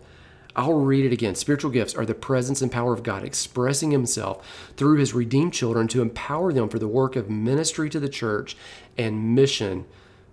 I'll 0.56 0.74
read 0.74 1.06
it 1.06 1.14
again. 1.14 1.36
Spiritual 1.36 1.72
gifts 1.72 1.96
are 1.96 2.06
the 2.06 2.14
presence 2.14 2.62
and 2.62 2.72
power 2.72 2.94
of 2.94 3.04
God 3.04 3.24
expressing 3.24 3.92
Himself 3.92 4.74
through 4.76 4.98
His 4.98 5.14
redeemed 5.14 5.54
children 5.54 5.88
to 5.90 6.02
empower 6.02 6.52
them 6.52 6.70
for 6.70 6.80
the 6.80 6.88
work 6.88 7.16
of 7.16 7.30
ministry 7.30 7.90
to 7.90 8.00
the 8.00 8.10
church 8.10 8.58
and 8.98 9.34
mission 9.34 9.86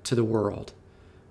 to 0.04 0.14
the 0.14 0.24
world. 0.24 0.72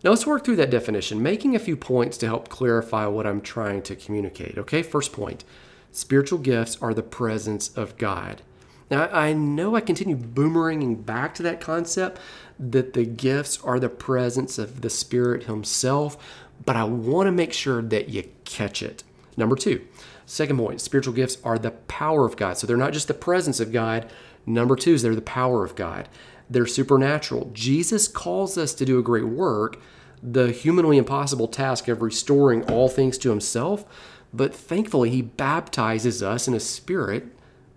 Now 0.03 0.11
let's 0.11 0.27
work 0.27 0.45
through 0.45 0.57
that 0.57 0.69
definition, 0.69 1.21
making 1.21 1.55
a 1.55 1.59
few 1.59 1.75
points 1.75 2.17
to 2.19 2.27
help 2.27 2.49
clarify 2.49 3.07
what 3.07 3.27
I'm 3.27 3.41
trying 3.41 3.81
to 3.83 3.95
communicate. 3.95 4.57
Okay, 4.57 4.83
first 4.83 5.11
point 5.11 5.43
spiritual 5.91 6.39
gifts 6.39 6.77
are 6.81 6.93
the 6.93 7.03
presence 7.03 7.75
of 7.75 7.97
God. 7.97 8.41
Now, 8.89 9.09
I 9.11 9.33
know 9.33 9.75
I 9.75 9.81
continue 9.81 10.15
boomeranging 10.15 11.05
back 11.05 11.35
to 11.35 11.43
that 11.43 11.59
concept 11.59 12.19
that 12.59 12.93
the 12.93 13.05
gifts 13.05 13.61
are 13.63 13.79
the 13.79 13.89
presence 13.89 14.57
of 14.57 14.81
the 14.81 14.89
Spirit 14.89 15.43
Himself, 15.43 16.17
but 16.65 16.75
I 16.75 16.83
want 16.85 17.27
to 17.27 17.31
make 17.31 17.53
sure 17.53 17.81
that 17.81 18.09
you 18.09 18.29
catch 18.45 18.81
it. 18.81 19.03
Number 19.35 19.55
two, 19.55 19.85
second 20.25 20.57
point, 20.57 20.81
spiritual 20.81 21.13
gifts 21.13 21.37
are 21.43 21.59
the 21.59 21.71
power 21.71 22.25
of 22.25 22.37
God. 22.37 22.57
So 22.57 22.65
they're 22.65 22.77
not 22.77 22.93
just 22.93 23.07
the 23.07 23.13
presence 23.13 23.59
of 23.59 23.71
God. 23.71 24.09
Number 24.45 24.75
two 24.75 24.93
is 24.93 25.01
they're 25.01 25.13
the 25.13 25.21
power 25.21 25.63
of 25.63 25.75
God. 25.75 26.09
They're 26.49 26.65
supernatural. 26.65 27.51
Jesus 27.53 28.07
calls 28.07 28.57
us 28.57 28.73
to 28.75 28.85
do 28.85 28.97
a 28.97 29.03
great 29.03 29.27
work, 29.27 29.79
the 30.23 30.51
humanly 30.51 30.97
impossible 30.97 31.47
task 31.47 31.87
of 31.87 32.01
restoring 32.01 32.63
all 32.71 32.89
things 32.89 33.17
to 33.19 33.29
himself. 33.29 33.85
But 34.33 34.55
thankfully, 34.55 35.09
he 35.09 35.21
baptizes 35.21 36.23
us 36.23 36.47
in 36.47 36.53
a 36.53 36.59
spirit, 36.59 37.27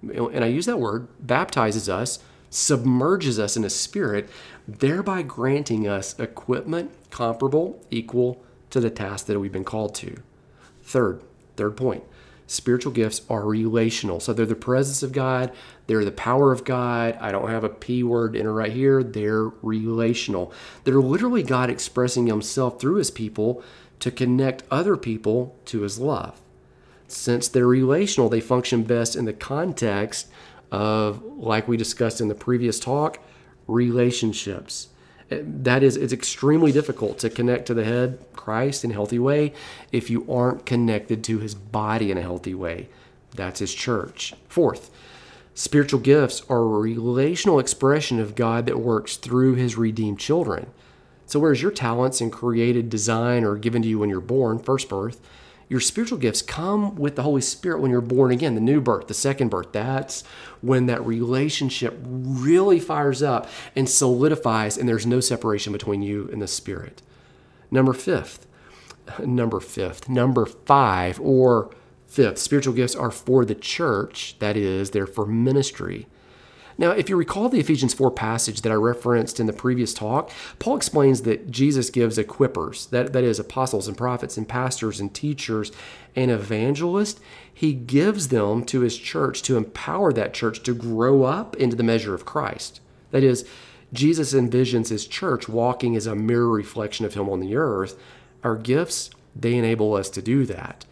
and 0.03 0.45
I 0.45 0.49
use 0.49 0.67
that 0.67 0.79
word, 0.79 1.09
baptizes 1.21 1.89
us, 1.89 2.19
submerges 2.49 3.39
us 3.39 3.57
in 3.57 3.65
a 3.65 3.71
spirit, 3.71 4.29
thereby 4.67 5.23
granting 5.23 5.87
us 5.87 6.19
equipment 6.19 6.91
comparable, 7.11 7.85
equal, 7.91 8.43
to 8.71 8.81
the 8.81 8.91
task 8.91 9.27
that 9.27 9.39
we've 9.39 9.53
been 9.53 9.65
called 9.65 9.95
to. 9.97 10.17
Third, 10.83 11.23
third 11.57 11.77
point, 11.77 12.05
spiritual 12.47 12.93
gifts 12.93 13.23
are 13.29 13.45
relational. 13.45 14.21
So 14.21 14.33
they're 14.33 14.47
the 14.47 14.55
presence 14.55 15.03
of 15.03 15.13
God, 15.13 15.53
they're 15.87 16.05
the 16.05 16.13
power 16.13 16.53
of 16.53 16.65
God. 16.65 17.19
I 17.21 17.33
don't 17.33 17.51
have 17.51 17.65
a 17.65 17.69
P 17.69 18.03
word 18.03 18.37
in 18.37 18.47
it 18.47 18.51
right 18.51 18.73
here. 18.73 19.03
They're 19.03 19.45
relational. 19.63 20.53
They're 20.85 21.01
literally 21.01 21.43
God 21.43 21.69
expressing 21.69 22.27
Himself 22.27 22.81
through 22.81 22.97
His 22.97 23.11
people 23.11 23.63
to 23.99 24.11
connect 24.11 24.63
other 24.71 24.97
people 24.97 25.57
to 25.67 25.83
His 25.83 25.99
love. 25.99 26.41
Since 27.11 27.49
they're 27.49 27.67
relational, 27.67 28.29
they 28.29 28.41
function 28.41 28.85
best 28.85 29.17
in 29.17 29.25
the 29.25 29.33
context 29.33 30.29
of, 30.71 31.23
like 31.25 31.67
we 31.67 31.77
discussed 31.77 32.21
in 32.21 32.29
the 32.29 32.35
previous 32.35 32.79
talk, 32.79 33.19
relationships. 33.67 34.89
That 35.29 35.83
is 35.83 35.97
it's 35.97 36.13
extremely 36.13 36.73
difficult 36.73 37.19
to 37.21 37.31
connect 37.31 37.67
to 37.67 37.75
the 37.75 37.85
head 37.85 38.19
christ 38.33 38.85
in 38.85 38.91
a 38.91 38.95
healthy 38.95 39.19
way 39.19 39.53
if 39.93 40.11
you 40.11 40.27
aren't 40.33 40.67
connected 40.67 41.23
to 41.25 41.39
his 41.39 41.55
body 41.55 42.11
in 42.11 42.19
a 42.19 42.23
healthy 42.23 42.55
way. 42.55 42.89
That's 43.35 43.61
his 43.61 43.75
church. 43.75 44.35
Fourth 44.49 44.91
spiritual 45.55 46.01
gifts 46.01 46.43
are 46.49 46.59
a 46.59 46.67
relational 46.67 47.59
expression 47.59 48.19
of 48.19 48.35
god 48.35 48.67
that 48.67 48.81
works 48.81 49.17
through 49.17 49.55
his 49.55 49.77
redeemed 49.77 50.19
children. 50.19 50.69
So 51.27 51.39
whereas 51.39 51.63
your 51.63 51.71
talents 51.71 52.21
and 52.21 52.33
created 52.33 52.91
design 52.91 53.45
are 53.45 53.57
given 53.57 53.83
to 53.83 53.89
you 53.89 54.01
when 54.01 54.11
you're 54.11 54.21
born? 54.21 54.59
First 54.59 54.89
birth 54.89 55.21
your 55.71 55.81
spiritual 55.81 56.19
gifts 56.19 56.43
come 56.43 56.97
with 56.97 57.15
the 57.15 57.23
Holy 57.23 57.41
Spirit 57.41 57.81
when 57.81 57.93
you're 57.93 58.01
born 58.01 58.33
again, 58.33 58.57
the 58.57 58.61
new 58.61 58.81
birth, 58.81 59.07
the 59.07 59.15
second 59.15 59.51
birth. 59.51 59.73
That's 59.73 60.25
when 60.61 60.87
that 60.87 61.07
relationship 61.07 61.97
really 62.05 62.81
fires 62.81 63.23
up 63.23 63.49
and 63.77 63.89
solidifies, 63.89 64.77
and 64.77 64.89
there's 64.89 65.07
no 65.07 65.21
separation 65.21 65.73
between 65.73 66.03
you 66.03 66.29
and 66.33 66.43
the 66.43 66.49
Spirit. 66.49 67.03
Number 67.71 67.93
fifth, 67.93 68.49
number 69.25 69.61
fifth, 69.61 70.09
number 70.09 70.45
five, 70.45 71.21
or 71.21 71.71
fifth, 72.09 72.39
spiritual 72.39 72.75
gifts 72.75 72.97
are 72.97 73.13
for 73.13 73.45
the 73.45 73.55
church, 73.55 74.35
that 74.41 74.57
is, 74.57 74.91
they're 74.91 75.07
for 75.07 75.25
ministry. 75.25 76.09
Now, 76.81 76.93
if 76.93 77.11
you 77.11 77.17
recall 77.17 77.51
the 77.51 77.61
Ephesians 77.61 77.93
4 77.93 78.11
passage 78.11 78.63
that 78.63 78.73
I 78.73 78.75
referenced 78.75 79.39
in 79.39 79.45
the 79.45 79.53
previous 79.53 79.93
talk, 79.93 80.31
Paul 80.59 80.79
explains 80.79 81.23
that 81.23 81.51
Jesus 81.51 81.91
gives 81.91 82.17
equippers, 82.17 82.89
that, 82.89 83.13
that 83.13 83.23
is, 83.23 83.39
apostles 83.39 83.87
and 83.87 83.99
prophets 83.99 84.39
and 84.39 84.49
pastors 84.49 84.99
and 84.99 85.13
teachers 85.13 85.73
and 86.17 86.31
evangelists. 86.31 87.21
He 87.53 87.75
gives 87.75 88.29
them 88.29 88.65
to 88.65 88.81
his 88.81 88.97
church 88.97 89.43
to 89.43 89.59
empower 89.59 90.11
that 90.15 90.33
church 90.33 90.63
to 90.63 90.73
grow 90.73 91.25
up 91.25 91.55
into 91.57 91.77
the 91.77 91.83
measure 91.83 92.15
of 92.15 92.25
Christ. 92.25 92.81
That 93.11 93.23
is, 93.23 93.47
Jesus 93.93 94.33
envisions 94.33 94.89
his 94.89 95.07
church 95.07 95.51
walking 95.51 95.97
as 95.97 96.07
a 96.07 96.17
mirror 96.17 96.49
reflection 96.49 97.05
of 97.05 97.13
him 97.13 97.29
on 97.29 97.41
the 97.41 97.57
earth. 97.57 98.01
Our 98.43 98.57
gifts, 98.57 99.11
they 99.37 99.57
enable 99.57 99.93
us 99.93 100.09
to 100.09 100.23
do 100.23 100.47
that. 100.47 100.87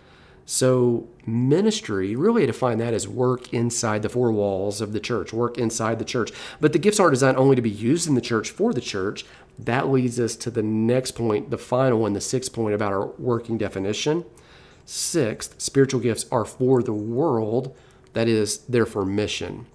So, 0.51 1.07
ministry, 1.27 2.17
really 2.17 2.47
define 2.47 2.79
that 2.79 2.95
as 2.95 3.07
work 3.07 3.53
inside 3.53 4.01
the 4.01 4.09
four 4.09 4.33
walls 4.33 4.81
of 4.81 4.95
the 4.95 4.99
church, 4.99 5.31
work 5.31 5.59
inside 5.59 5.99
the 5.99 6.07
church. 6.07 6.33
But 6.59 6.73
the 6.73 6.79
gifts 6.79 6.99
aren't 6.99 7.13
designed 7.13 7.37
only 7.37 7.55
to 7.55 7.61
be 7.61 7.69
used 7.69 8.09
in 8.09 8.15
the 8.15 8.23
church 8.23 8.49
for 8.49 8.73
the 8.73 8.81
church. 8.81 9.27
That 9.59 9.91
leads 9.91 10.19
us 10.19 10.37
to 10.37 10.51
the 10.51 10.63
next 10.63 11.11
point, 11.11 11.51
the 11.51 11.59
final 11.59 12.01
one, 12.01 12.15
the 12.15 12.23
sixth 12.23 12.51
point 12.55 12.75
about 12.75 12.95
our 12.95 13.09
working 13.19 13.59
definition. 13.59 14.25
Sixth, 14.87 15.61
spiritual 15.61 16.01
gifts 16.01 16.25
are 16.33 16.47
for 16.47 16.83
the 16.83 16.95
world, 16.95 17.77
that 18.15 18.27
is, 18.27 18.61
they're 18.61 18.87
for 18.87 19.05
mission. 19.05 19.67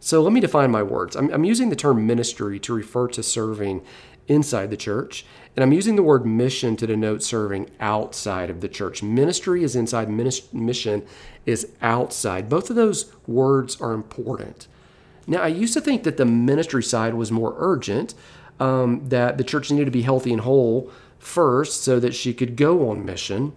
So 0.00 0.22
let 0.22 0.32
me 0.32 0.40
define 0.40 0.70
my 0.70 0.82
words. 0.82 1.16
I'm, 1.16 1.30
I'm 1.34 1.44
using 1.44 1.68
the 1.68 1.76
term 1.76 2.06
ministry 2.06 2.58
to 2.60 2.72
refer 2.72 3.08
to 3.08 3.22
serving 3.22 3.82
inside 4.26 4.70
the 4.70 4.78
church. 4.78 5.26
And 5.56 5.62
I'm 5.62 5.72
using 5.72 5.94
the 5.94 6.02
word 6.02 6.26
mission 6.26 6.76
to 6.76 6.86
denote 6.86 7.22
serving 7.22 7.70
outside 7.78 8.50
of 8.50 8.60
the 8.60 8.68
church. 8.68 9.02
Ministry 9.02 9.62
is 9.62 9.76
inside, 9.76 10.08
mission 10.10 11.06
is 11.46 11.68
outside. 11.80 12.48
Both 12.48 12.70
of 12.70 12.76
those 12.76 13.12
words 13.26 13.80
are 13.80 13.92
important. 13.92 14.66
Now, 15.26 15.42
I 15.42 15.48
used 15.48 15.74
to 15.74 15.80
think 15.80 16.02
that 16.02 16.16
the 16.16 16.24
ministry 16.24 16.82
side 16.82 17.14
was 17.14 17.30
more 17.30 17.54
urgent, 17.56 18.14
um, 18.58 19.08
that 19.08 19.38
the 19.38 19.44
church 19.44 19.70
needed 19.70 19.86
to 19.86 19.90
be 19.90 20.02
healthy 20.02 20.32
and 20.32 20.42
whole 20.42 20.90
first 21.18 21.82
so 21.82 22.00
that 22.00 22.14
she 22.14 22.34
could 22.34 22.56
go 22.56 22.90
on 22.90 23.04
mission. 23.04 23.52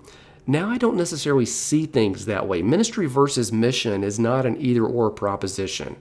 Now, 0.46 0.70
I 0.70 0.78
don't 0.78 0.96
necessarily 0.96 1.46
see 1.46 1.86
things 1.86 2.26
that 2.26 2.48
way. 2.48 2.62
Ministry 2.62 3.08
versus 3.08 3.52
mission 3.52 4.04
is 4.04 4.18
not 4.18 4.46
an 4.46 4.56
either 4.62 4.86
or 4.86 5.10
proposition 5.10 5.98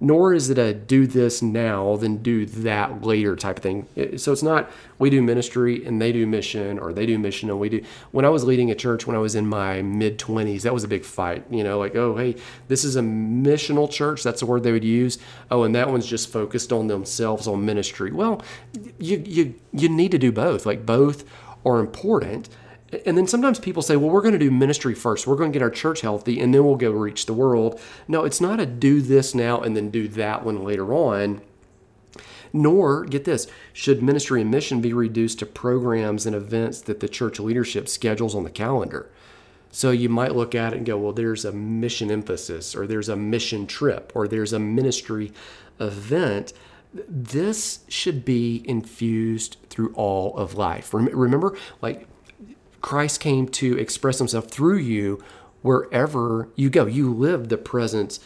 nor 0.00 0.32
is 0.32 0.48
it 0.48 0.56
a 0.56 0.72
do 0.72 1.06
this 1.06 1.42
now, 1.42 1.96
then 1.96 2.16
do 2.18 2.46
that 2.46 3.02
later 3.02 3.36
type 3.36 3.58
of 3.58 3.62
thing. 3.62 4.16
So 4.16 4.32
it's 4.32 4.42
not 4.42 4.70
we 4.98 5.10
do 5.10 5.20
ministry 5.20 5.84
and 5.84 6.00
they 6.00 6.10
do 6.10 6.26
mission 6.26 6.78
or 6.78 6.92
they 6.92 7.04
do 7.04 7.18
mission 7.18 7.50
and 7.50 7.60
we 7.60 7.68
do. 7.68 7.84
When 8.10 8.24
I 8.24 8.30
was 8.30 8.42
leading 8.44 8.70
a 8.70 8.74
church 8.74 9.06
when 9.06 9.14
I 9.14 9.18
was 9.18 9.34
in 9.34 9.46
my 9.46 9.82
mid 9.82 10.18
20s, 10.18 10.62
that 10.62 10.72
was 10.72 10.84
a 10.84 10.88
big 10.88 11.04
fight. 11.04 11.44
You 11.50 11.62
know, 11.62 11.78
like, 11.78 11.94
oh, 11.96 12.16
hey, 12.16 12.36
this 12.68 12.82
is 12.82 12.96
a 12.96 13.02
missional 13.02 13.90
church. 13.90 14.22
That's 14.22 14.40
the 14.40 14.46
word 14.46 14.62
they 14.62 14.72
would 14.72 14.84
use. 14.84 15.18
Oh, 15.50 15.64
and 15.64 15.74
that 15.74 15.90
one's 15.90 16.06
just 16.06 16.32
focused 16.32 16.72
on 16.72 16.86
themselves 16.86 17.46
on 17.46 17.64
ministry. 17.64 18.10
Well, 18.10 18.42
you, 18.98 19.22
you, 19.26 19.54
you 19.72 19.88
need 19.88 20.12
to 20.12 20.18
do 20.18 20.32
both. 20.32 20.64
Like 20.64 20.86
both 20.86 21.24
are 21.64 21.78
important. 21.78 22.48
And 23.06 23.16
then 23.16 23.26
sometimes 23.26 23.60
people 23.60 23.82
say, 23.82 23.96
well, 23.96 24.10
we're 24.10 24.22
going 24.22 24.32
to 24.32 24.38
do 24.38 24.50
ministry 24.50 24.94
first. 24.94 25.26
We're 25.26 25.36
going 25.36 25.52
to 25.52 25.56
get 25.56 25.62
our 25.62 25.70
church 25.70 26.00
healthy 26.00 26.40
and 26.40 26.52
then 26.52 26.64
we'll 26.64 26.76
go 26.76 26.90
reach 26.90 27.26
the 27.26 27.32
world. 27.32 27.80
No, 28.08 28.24
it's 28.24 28.40
not 28.40 28.58
a 28.58 28.66
do 28.66 29.00
this 29.00 29.34
now 29.34 29.60
and 29.60 29.76
then 29.76 29.90
do 29.90 30.08
that 30.08 30.44
one 30.44 30.64
later 30.64 30.92
on. 30.92 31.40
Nor, 32.52 33.04
get 33.04 33.24
this, 33.24 33.46
should 33.72 34.02
ministry 34.02 34.40
and 34.40 34.50
mission 34.50 34.80
be 34.80 34.92
reduced 34.92 35.38
to 35.38 35.46
programs 35.46 36.26
and 36.26 36.34
events 36.34 36.80
that 36.82 36.98
the 36.98 37.08
church 37.08 37.38
leadership 37.38 37.88
schedules 37.88 38.34
on 38.34 38.42
the 38.42 38.50
calendar. 38.50 39.08
So 39.70 39.92
you 39.92 40.08
might 40.08 40.34
look 40.34 40.56
at 40.56 40.72
it 40.72 40.78
and 40.78 40.86
go, 40.86 40.98
well, 40.98 41.12
there's 41.12 41.44
a 41.44 41.52
mission 41.52 42.10
emphasis, 42.10 42.74
or 42.74 42.88
there's 42.88 43.08
a 43.08 43.14
mission 43.14 43.68
trip, 43.68 44.10
or 44.16 44.26
there's 44.26 44.52
a 44.52 44.58
ministry 44.58 45.32
event. 45.78 46.52
This 46.92 47.84
should 47.86 48.24
be 48.24 48.64
infused 48.64 49.58
through 49.68 49.92
all 49.94 50.36
of 50.36 50.54
life. 50.54 50.92
Remember, 50.92 51.56
like 51.80 52.08
Christ 52.80 53.20
came 53.20 53.48
to 53.48 53.78
express 53.78 54.18
himself 54.18 54.48
through 54.48 54.78
you 54.78 55.22
wherever 55.62 56.48
you 56.56 56.70
go. 56.70 56.86
You 56.86 57.12
live 57.12 57.48
the 57.48 57.58
presence 57.58 58.20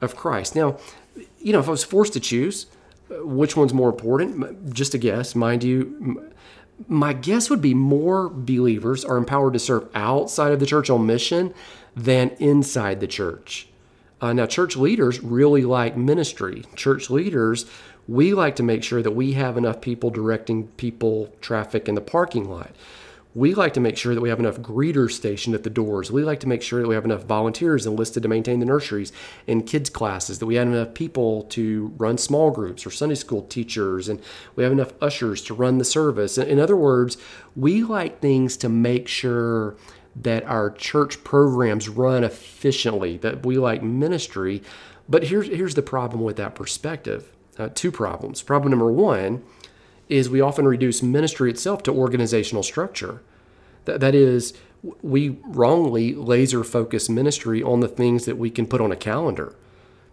of 0.00 0.16
Christ. 0.16 0.56
Now, 0.56 0.78
you 1.38 1.52
know, 1.52 1.60
if 1.60 1.68
I 1.68 1.72
was 1.72 1.84
forced 1.84 2.12
to 2.14 2.20
choose, 2.20 2.66
which 3.10 3.56
one's 3.56 3.74
more 3.74 3.90
important? 3.90 4.72
Just 4.72 4.94
a 4.94 4.98
guess, 4.98 5.34
mind 5.34 5.64
you. 5.64 6.30
My 6.88 7.12
guess 7.12 7.50
would 7.50 7.60
be 7.60 7.74
more 7.74 8.28
believers 8.28 9.04
are 9.04 9.16
empowered 9.16 9.52
to 9.52 9.58
serve 9.58 9.88
outside 9.94 10.52
of 10.52 10.60
the 10.60 10.66
church 10.66 10.88
on 10.88 11.06
mission 11.06 11.52
than 11.94 12.30
inside 12.38 13.00
the 13.00 13.06
church. 13.06 13.68
Uh, 14.20 14.32
now, 14.32 14.46
church 14.46 14.76
leaders 14.76 15.20
really 15.20 15.62
like 15.62 15.96
ministry. 15.96 16.64
Church 16.76 17.10
leaders, 17.10 17.66
we 18.06 18.32
like 18.32 18.56
to 18.56 18.62
make 18.62 18.82
sure 18.82 19.02
that 19.02 19.12
we 19.12 19.32
have 19.32 19.56
enough 19.56 19.80
people 19.80 20.10
directing 20.10 20.68
people 20.68 21.34
traffic 21.40 21.88
in 21.88 21.94
the 21.94 22.00
parking 22.00 22.48
lot 22.48 22.70
we 23.34 23.54
like 23.54 23.74
to 23.74 23.80
make 23.80 23.96
sure 23.96 24.14
that 24.14 24.20
we 24.20 24.28
have 24.28 24.40
enough 24.40 24.58
greeters 24.58 25.12
stationed 25.12 25.54
at 25.54 25.62
the 25.62 25.70
doors. 25.70 26.10
We 26.10 26.24
like 26.24 26.40
to 26.40 26.48
make 26.48 26.62
sure 26.62 26.82
that 26.82 26.88
we 26.88 26.96
have 26.96 27.04
enough 27.04 27.24
volunteers 27.24 27.86
enlisted 27.86 28.24
to 28.24 28.28
maintain 28.28 28.58
the 28.58 28.66
nurseries 28.66 29.12
and 29.46 29.66
kids 29.66 29.88
classes, 29.88 30.40
that 30.40 30.46
we 30.46 30.56
have 30.56 30.66
enough 30.66 30.94
people 30.94 31.44
to 31.44 31.92
run 31.96 32.18
small 32.18 32.50
groups 32.50 32.84
or 32.84 32.90
Sunday 32.90 33.14
school 33.14 33.42
teachers, 33.42 34.08
and 34.08 34.20
we 34.56 34.64
have 34.64 34.72
enough 34.72 34.92
ushers 35.00 35.42
to 35.42 35.54
run 35.54 35.78
the 35.78 35.84
service. 35.84 36.38
In 36.38 36.58
other 36.58 36.76
words, 36.76 37.16
we 37.54 37.84
like 37.84 38.20
things 38.20 38.56
to 38.58 38.68
make 38.68 39.06
sure 39.06 39.76
that 40.16 40.42
our 40.44 40.70
church 40.70 41.22
programs 41.22 41.88
run 41.88 42.24
efficiently, 42.24 43.16
that 43.18 43.46
we 43.46 43.58
like 43.58 43.82
ministry. 43.82 44.60
But 45.08 45.24
here's, 45.24 45.46
here's 45.46 45.76
the 45.76 45.82
problem 45.82 46.22
with 46.22 46.36
that 46.36 46.54
perspective 46.54 47.30
uh, 47.58 47.68
two 47.74 47.92
problems. 47.92 48.42
Problem 48.42 48.70
number 48.70 48.90
one, 48.90 49.44
is 50.10 50.28
we 50.28 50.40
often 50.40 50.66
reduce 50.66 51.02
ministry 51.02 51.50
itself 51.50 51.82
to 51.84 51.92
organizational 51.92 52.62
structure. 52.62 53.22
That, 53.84 54.00
that 54.00 54.14
is, 54.14 54.52
we 55.02 55.38
wrongly 55.44 56.14
laser 56.14 56.64
focus 56.64 57.08
ministry 57.08 57.62
on 57.62 57.80
the 57.80 57.88
things 57.88 58.24
that 58.26 58.36
we 58.36 58.50
can 58.50 58.66
put 58.66 58.80
on 58.80 58.92
a 58.92 58.96
calendar. 58.96 59.54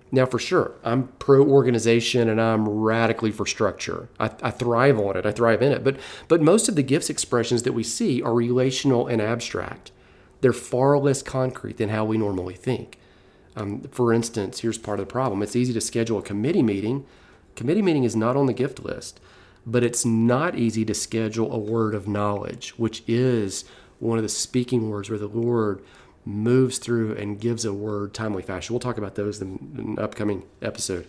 Now, 0.10 0.26
for 0.26 0.40
sure, 0.40 0.74
I'm 0.84 1.10
pro 1.20 1.44
organization 1.44 2.30
and 2.30 2.40
I'm 2.40 2.68
radically 2.70 3.32
for 3.32 3.46
structure. 3.46 4.08
I, 4.20 4.32
I, 4.42 4.52
thrive 4.52 4.98
on 5.00 5.18
it. 5.18 5.26
I 5.26 5.32
thrive 5.32 5.62
in 5.62 5.74
it. 5.74 5.84
But 5.84 5.98
but 6.30 6.42
most 6.42 6.70
of 6.70 6.76
the 6.76 6.84
gifts 6.84 7.10
expressions 7.10 7.64
that 7.64 7.74
we 7.74 7.84
see 7.84 8.22
are 8.22 8.34
relational 8.34 9.08
and 9.08 9.22
abstract. 9.22 9.92
They're 10.40 10.54
far 10.54 10.98
less 10.98 11.22
concrete 11.22 11.78
than 11.78 11.90
how 11.90 12.06
we 12.06 12.18
normally 12.18 12.54
think. 12.54 13.00
Um, 13.58 13.82
for 13.92 14.14
instance, 14.14 14.60
here's 14.60 14.78
part 14.78 15.00
of 15.00 15.08
the 15.08 15.12
problem. 15.12 15.42
It's 15.42 15.58
easy 15.58 15.74
to 15.74 15.82
schedule 15.82 16.20
a 16.20 16.22
committee 16.22 16.64
meeting. 16.64 17.06
Committee 17.56 17.82
meeting 17.82 18.06
is 18.06 18.16
not 18.16 18.38
on 18.38 18.46
the 18.46 18.54
gift 18.54 18.86
list 18.86 19.20
but 19.68 19.84
it's 19.84 20.06
not 20.06 20.56
easy 20.56 20.86
to 20.86 20.94
schedule 20.94 21.52
a 21.52 21.58
word 21.58 21.94
of 21.94 22.08
knowledge, 22.08 22.70
which 22.78 23.04
is 23.06 23.66
one 24.00 24.18
of 24.18 24.24
the 24.24 24.30
speaking 24.30 24.90
words 24.90 25.10
where 25.10 25.20
the 25.20 25.28
Lord 25.28 25.84
moves 26.24 26.78
through 26.78 27.16
and 27.18 27.40
gives 27.40 27.66
a 27.66 27.74
word 27.74 28.14
timely 28.14 28.42
fashion. 28.42 28.74
We'll 28.74 28.80
talk 28.80 28.98
about 28.98 29.16
those 29.16 29.42
in 29.42 29.60
an 29.78 30.00
upcoming 30.00 30.44
episode. 30.62 31.06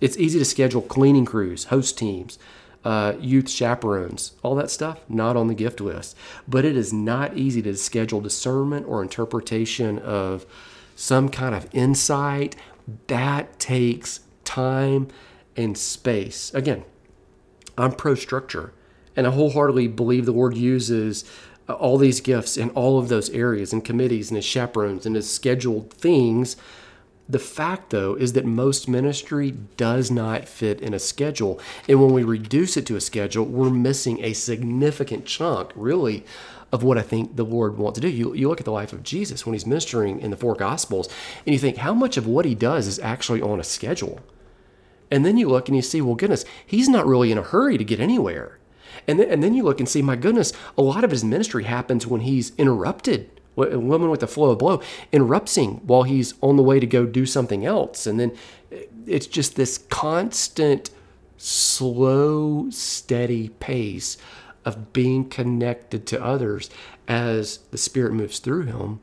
It's 0.00 0.16
easy 0.16 0.38
to 0.38 0.44
schedule 0.44 0.80
cleaning 0.80 1.24
crews, 1.24 1.64
host 1.64 1.98
teams, 1.98 2.38
uh, 2.84 3.14
youth 3.20 3.50
chaperones, 3.50 4.34
all 4.44 4.54
that 4.54 4.70
stuff, 4.70 5.00
not 5.08 5.36
on 5.36 5.48
the 5.48 5.54
gift 5.54 5.80
list. 5.80 6.16
But 6.46 6.64
it 6.64 6.76
is 6.76 6.92
not 6.92 7.36
easy 7.36 7.62
to 7.62 7.76
schedule 7.76 8.20
discernment 8.20 8.86
or 8.86 9.02
interpretation 9.02 9.98
of 9.98 10.46
some 10.94 11.28
kind 11.28 11.54
of 11.54 11.68
insight. 11.72 12.54
That 13.08 13.58
takes 13.58 14.20
time 14.44 15.08
and 15.56 15.76
space. 15.76 16.54
Again, 16.54 16.84
I'm 17.76 17.92
pro 17.92 18.14
structure. 18.14 18.72
And 19.14 19.26
I 19.26 19.30
wholeheartedly 19.30 19.88
believe 19.88 20.24
the 20.24 20.32
Lord 20.32 20.56
uses 20.56 21.24
uh, 21.68 21.74
all 21.74 21.98
these 21.98 22.20
gifts 22.20 22.56
in 22.56 22.70
all 22.70 22.98
of 22.98 23.08
those 23.08 23.30
areas 23.30 23.72
and 23.72 23.84
committees 23.84 24.30
and 24.30 24.38
as 24.38 24.44
chaperones 24.44 25.06
and 25.06 25.16
as 25.16 25.30
scheduled 25.30 25.92
things. 25.92 26.56
The 27.28 27.38
fact, 27.38 27.90
though, 27.90 28.14
is 28.14 28.32
that 28.32 28.44
most 28.44 28.88
ministry 28.88 29.52
does 29.76 30.10
not 30.10 30.48
fit 30.48 30.80
in 30.80 30.92
a 30.92 30.98
schedule. 30.98 31.60
And 31.88 32.00
when 32.00 32.12
we 32.12 32.24
reduce 32.24 32.76
it 32.76 32.84
to 32.86 32.96
a 32.96 33.00
schedule, 33.00 33.44
we're 33.44 33.70
missing 33.70 34.22
a 34.24 34.32
significant 34.32 35.24
chunk, 35.24 35.70
really, 35.76 36.24
of 36.72 36.82
what 36.82 36.98
I 36.98 37.02
think 37.02 37.36
the 37.36 37.44
Lord 37.44 37.78
wants 37.78 37.98
to 37.98 38.00
do. 38.00 38.08
You, 38.08 38.34
you 38.34 38.48
look 38.48 38.60
at 38.60 38.64
the 38.64 38.72
life 38.72 38.92
of 38.92 39.02
Jesus 39.02 39.46
when 39.46 39.52
he's 39.52 39.66
ministering 39.66 40.20
in 40.20 40.30
the 40.30 40.36
four 40.36 40.54
Gospels, 40.54 41.08
and 41.46 41.52
you 41.52 41.58
think 41.58 41.76
how 41.76 41.94
much 41.94 42.16
of 42.16 42.26
what 42.26 42.44
he 42.44 42.54
does 42.54 42.86
is 42.86 42.98
actually 42.98 43.40
on 43.40 43.60
a 43.60 43.64
schedule. 43.64 44.20
And 45.12 45.26
then 45.26 45.36
you 45.36 45.46
look 45.46 45.68
and 45.68 45.76
you 45.76 45.82
see, 45.82 46.00
well, 46.00 46.14
goodness, 46.14 46.46
he's 46.64 46.88
not 46.88 47.06
really 47.06 47.30
in 47.30 47.36
a 47.36 47.42
hurry 47.42 47.76
to 47.76 47.84
get 47.84 48.00
anywhere. 48.00 48.58
And 49.06 49.20
then, 49.20 49.30
and 49.30 49.42
then 49.42 49.52
you 49.52 49.62
look 49.62 49.78
and 49.78 49.86
see, 49.86 50.00
my 50.00 50.16
goodness, 50.16 50.54
a 50.78 50.82
lot 50.82 51.04
of 51.04 51.10
his 51.10 51.22
ministry 51.22 51.64
happens 51.64 52.06
when 52.06 52.22
he's 52.22 52.52
interrupted. 52.56 53.30
A 53.58 53.78
woman 53.78 54.08
with 54.08 54.22
a 54.22 54.26
flow 54.26 54.52
of 54.52 54.58
blow 54.58 54.80
interrupts 55.12 55.58
him 55.58 55.86
while 55.86 56.04
he's 56.04 56.32
on 56.40 56.56
the 56.56 56.62
way 56.62 56.80
to 56.80 56.86
go 56.86 57.04
do 57.04 57.26
something 57.26 57.66
else. 57.66 58.06
And 58.06 58.18
then 58.18 58.32
eh, 58.72 58.84
it's 59.06 59.26
just 59.26 59.54
this 59.54 59.76
constant, 59.76 60.88
slow, 61.36 62.70
steady 62.70 63.50
pace 63.50 64.16
of 64.64 64.94
being 64.94 65.28
connected 65.28 66.06
to 66.06 66.24
others 66.24 66.70
as 67.06 67.58
the 67.70 67.76
Spirit 67.76 68.14
moves 68.14 68.38
through 68.38 68.62
him 68.62 69.00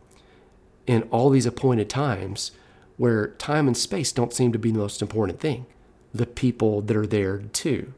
in 0.88 1.04
all 1.12 1.30
these 1.30 1.46
appointed 1.46 1.88
times 1.88 2.52
where 2.98 3.28
time 3.28 3.68
and 3.68 3.78
space 3.78 4.12
don't 4.12 4.34
seem 4.34 4.52
to 4.52 4.58
be 4.58 4.72
the 4.72 4.80
most 4.80 5.04
important 5.04 5.40
thing 5.40 5.68
the 6.14 6.26
people 6.26 6.82
that 6.82 6.96
are 6.96 7.08
there 7.08 7.40
too. 7.40 7.94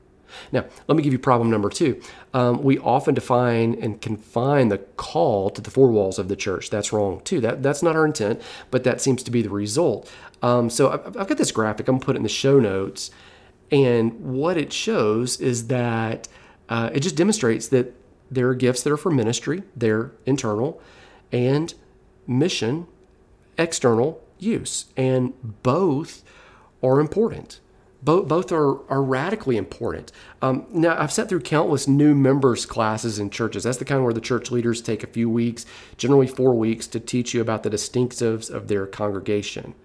Now, 0.51 0.65
let 0.87 0.95
me 0.95 1.03
give 1.03 1.13
you 1.13 1.19
problem 1.19 1.49
number 1.49 1.69
two. 1.69 2.01
Um, 2.33 2.63
we 2.63 2.77
often 2.79 3.13
define 3.13 3.75
and 3.75 4.01
confine 4.01 4.69
the 4.69 4.77
call 4.77 5.49
to 5.49 5.61
the 5.61 5.71
four 5.71 5.89
walls 5.89 6.19
of 6.19 6.27
the 6.27 6.35
church. 6.35 6.69
That's 6.69 6.93
wrong 6.93 7.21
too. 7.23 7.41
That 7.41 7.63
that's 7.63 7.83
not 7.83 7.95
our 7.95 8.05
intent, 8.05 8.41
but 8.69 8.83
that 8.83 9.01
seems 9.01 9.23
to 9.23 9.31
be 9.31 9.41
the 9.41 9.49
result. 9.49 10.11
Um, 10.41 10.69
so 10.69 10.91
I've, 10.91 11.17
I've, 11.17 11.27
got 11.27 11.37
this 11.37 11.51
graphic. 11.51 11.87
I'm 11.87 11.95
gonna 11.95 12.05
put 12.05 12.15
it 12.15 12.17
in 12.17 12.23
the 12.23 12.29
show 12.29 12.59
notes, 12.59 13.11
and 13.71 14.19
what 14.19 14.57
it 14.57 14.73
shows 14.73 15.39
is 15.39 15.67
that 15.67 16.27
uh, 16.69 16.89
it 16.93 17.01
just 17.01 17.15
demonstrates 17.15 17.67
that 17.69 17.93
there 18.29 18.47
are 18.47 18.55
gifts 18.55 18.83
that 18.83 18.91
are 18.91 18.97
for 18.97 19.11
ministry, 19.11 19.63
they're 19.75 20.11
internal, 20.25 20.81
and 21.31 21.73
mission, 22.25 22.87
external 23.57 24.23
use, 24.39 24.85
and 24.95 25.33
both 25.63 26.23
are 26.81 26.99
important 26.99 27.59
both, 28.03 28.27
both 28.27 28.51
are, 28.51 28.83
are 28.89 29.03
radically 29.03 29.57
important. 29.57 30.11
Um, 30.41 30.65
now, 30.71 30.99
I've 30.99 31.11
sat 31.11 31.29
through 31.29 31.41
countless 31.41 31.87
new 31.87 32.15
members 32.15 32.65
classes 32.65 33.19
in 33.19 33.29
churches. 33.29 33.63
That's 33.63 33.77
the 33.77 33.85
kind 33.85 34.03
where 34.03 34.13
the 34.13 34.21
church 34.21 34.49
leaders 34.49 34.81
take 34.81 35.03
a 35.03 35.07
few 35.07 35.29
weeks, 35.29 35.65
generally 35.97 36.27
four 36.27 36.55
weeks, 36.55 36.87
to 36.87 36.99
teach 36.99 37.33
you 37.33 37.41
about 37.41 37.63
the 37.63 37.69
distinctives 37.69 38.49
of 38.49 38.67
their 38.67 38.87
congregation. 38.87 39.75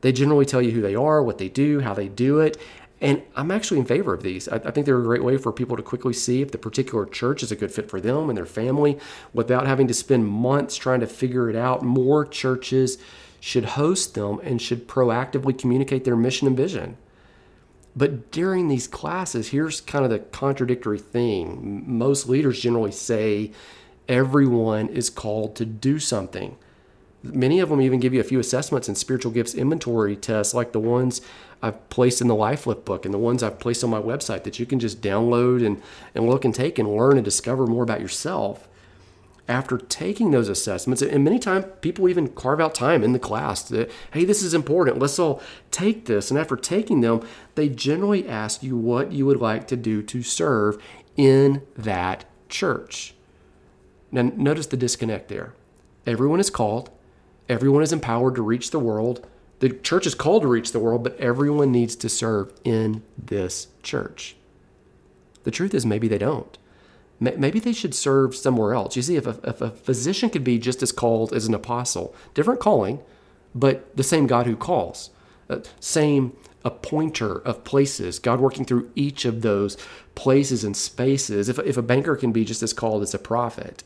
They 0.00 0.12
generally 0.12 0.44
tell 0.44 0.62
you 0.62 0.70
who 0.70 0.80
they 0.80 0.94
are, 0.94 1.22
what 1.22 1.38
they 1.38 1.48
do, 1.48 1.80
how 1.80 1.94
they 1.94 2.08
do 2.08 2.38
it. 2.38 2.56
And 3.00 3.22
I'm 3.36 3.50
actually 3.50 3.80
in 3.80 3.86
favor 3.86 4.14
of 4.14 4.22
these. 4.22 4.48
I, 4.48 4.56
I 4.56 4.70
think 4.70 4.86
they're 4.86 5.00
a 5.00 5.04
great 5.04 5.24
way 5.24 5.36
for 5.36 5.52
people 5.52 5.76
to 5.76 5.82
quickly 5.82 6.12
see 6.12 6.42
if 6.42 6.52
the 6.52 6.58
particular 6.58 7.06
church 7.06 7.42
is 7.42 7.52
a 7.52 7.56
good 7.56 7.72
fit 7.72 7.90
for 7.90 8.00
them 8.00 8.28
and 8.28 8.36
their 8.36 8.46
family 8.46 8.98
without 9.32 9.66
having 9.66 9.88
to 9.88 9.94
spend 9.94 10.26
months 10.26 10.76
trying 10.76 11.00
to 11.00 11.06
figure 11.06 11.50
it 11.50 11.56
out. 11.56 11.82
More 11.82 12.24
churches 12.24 12.98
should 13.40 13.64
host 13.64 14.14
them 14.14 14.40
and 14.42 14.60
should 14.60 14.88
proactively 14.88 15.56
communicate 15.56 16.04
their 16.04 16.16
mission 16.16 16.48
and 16.48 16.56
vision. 16.56 16.96
But 17.98 18.30
during 18.30 18.68
these 18.68 18.86
classes, 18.86 19.48
here's 19.48 19.80
kind 19.80 20.04
of 20.04 20.10
the 20.12 20.20
contradictory 20.20 21.00
thing. 21.00 21.82
Most 21.84 22.28
leaders 22.28 22.60
generally 22.60 22.92
say 22.92 23.50
everyone 24.08 24.88
is 24.88 25.10
called 25.10 25.56
to 25.56 25.64
do 25.64 25.98
something. 25.98 26.56
Many 27.24 27.58
of 27.58 27.70
them 27.70 27.80
even 27.80 27.98
give 27.98 28.14
you 28.14 28.20
a 28.20 28.24
few 28.24 28.38
assessments 28.38 28.86
and 28.86 28.96
spiritual 28.96 29.32
gifts 29.32 29.52
inventory 29.52 30.14
tests, 30.14 30.54
like 30.54 30.70
the 30.70 30.78
ones 30.78 31.20
I've 31.60 31.88
placed 31.90 32.20
in 32.20 32.28
the 32.28 32.36
LifeLift 32.36 32.84
book 32.84 33.04
and 33.04 33.12
the 33.12 33.18
ones 33.18 33.42
I've 33.42 33.58
placed 33.58 33.82
on 33.82 33.90
my 33.90 34.00
website 34.00 34.44
that 34.44 34.60
you 34.60 34.66
can 34.66 34.78
just 34.78 35.00
download 35.00 35.66
and, 35.66 35.82
and 36.14 36.28
look 36.28 36.44
and 36.44 36.54
take 36.54 36.78
and 36.78 36.96
learn 36.96 37.16
and 37.16 37.24
discover 37.24 37.66
more 37.66 37.82
about 37.82 38.00
yourself 38.00 38.68
after 39.48 39.78
taking 39.78 40.30
those 40.30 40.48
assessments, 40.48 41.00
and 41.00 41.24
many 41.24 41.38
times 41.38 41.64
people 41.80 42.08
even 42.08 42.28
carve 42.28 42.60
out 42.60 42.74
time 42.74 43.02
in 43.02 43.12
the 43.12 43.18
class 43.18 43.62
to, 43.68 43.88
hey, 44.12 44.24
this 44.24 44.42
is 44.42 44.52
important. 44.52 44.98
Let's 44.98 45.18
all 45.18 45.42
take 45.70 46.04
this. 46.04 46.30
And 46.30 46.38
after 46.38 46.54
taking 46.54 47.00
them, 47.00 47.26
they 47.54 47.68
generally 47.68 48.28
ask 48.28 48.62
you 48.62 48.76
what 48.76 49.10
you 49.10 49.24
would 49.24 49.40
like 49.40 49.66
to 49.68 49.76
do 49.76 50.02
to 50.02 50.22
serve 50.22 50.80
in 51.16 51.62
that 51.76 52.26
church. 52.48 53.14
Now, 54.12 54.30
notice 54.36 54.66
the 54.66 54.76
disconnect 54.76 55.28
there. 55.28 55.54
Everyone 56.06 56.40
is 56.40 56.50
called, 56.50 56.90
everyone 57.48 57.82
is 57.82 57.92
empowered 57.92 58.34
to 58.36 58.42
reach 58.42 58.70
the 58.70 58.78
world. 58.78 59.26
The 59.60 59.70
church 59.70 60.06
is 60.06 60.14
called 60.14 60.42
to 60.42 60.48
reach 60.48 60.72
the 60.72 60.78
world, 60.78 61.02
but 61.02 61.18
everyone 61.18 61.72
needs 61.72 61.96
to 61.96 62.08
serve 62.08 62.52
in 62.64 63.02
this 63.18 63.68
church. 63.82 64.36
The 65.42 65.50
truth 65.50 65.74
is, 65.74 65.84
maybe 65.84 66.06
they 66.06 66.18
don't. 66.18 66.56
Maybe 67.20 67.58
they 67.58 67.72
should 67.72 67.94
serve 67.94 68.36
somewhere 68.36 68.74
else. 68.74 68.94
You 68.94 69.02
see, 69.02 69.16
if 69.16 69.26
a, 69.26 69.40
if 69.42 69.60
a 69.60 69.70
physician 69.70 70.30
could 70.30 70.44
be 70.44 70.58
just 70.58 70.82
as 70.82 70.92
called 70.92 71.32
as 71.32 71.46
an 71.46 71.54
apostle, 71.54 72.14
different 72.32 72.60
calling, 72.60 73.00
but 73.54 73.96
the 73.96 74.04
same 74.04 74.28
God 74.28 74.46
who 74.46 74.56
calls, 74.56 75.10
uh, 75.50 75.60
same 75.80 76.36
appointer 76.64 77.38
of 77.38 77.64
places, 77.64 78.18
God 78.18 78.40
working 78.40 78.64
through 78.64 78.90
each 78.94 79.24
of 79.24 79.42
those 79.42 79.76
places 80.14 80.62
and 80.62 80.76
spaces. 80.76 81.48
If, 81.48 81.58
if 81.60 81.76
a 81.76 81.82
banker 81.82 82.14
can 82.14 82.30
be 82.30 82.44
just 82.44 82.62
as 82.62 82.72
called 82.72 83.02
as 83.02 83.14
a 83.14 83.18
prophet, 83.18 83.82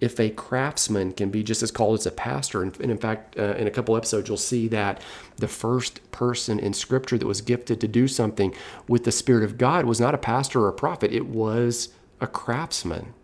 if 0.00 0.20
a 0.20 0.30
craftsman 0.30 1.12
can 1.12 1.30
be 1.30 1.42
just 1.42 1.62
as 1.62 1.70
called 1.70 1.98
as 1.98 2.06
a 2.06 2.10
pastor, 2.10 2.62
and, 2.62 2.78
and 2.80 2.90
in 2.90 2.98
fact, 2.98 3.38
uh, 3.38 3.54
in 3.54 3.66
a 3.66 3.70
couple 3.70 3.96
episodes, 3.96 4.28
you'll 4.28 4.36
see 4.36 4.68
that 4.68 5.00
the 5.36 5.48
first 5.48 6.10
person 6.12 6.58
in 6.58 6.72
Scripture 6.72 7.16
that 7.16 7.26
was 7.26 7.40
gifted 7.40 7.80
to 7.80 7.88
do 7.88 8.06
something 8.06 8.54
with 8.88 9.04
the 9.04 9.12
Spirit 9.12 9.44
of 9.44 9.56
God 9.56 9.86
was 9.86 10.00
not 10.00 10.14
a 10.14 10.18
pastor 10.18 10.60
or 10.60 10.68
a 10.68 10.72
prophet, 10.72 11.12
it 11.12 11.26
was 11.26 11.90
a 12.20 12.26
craftsman. 12.26 13.14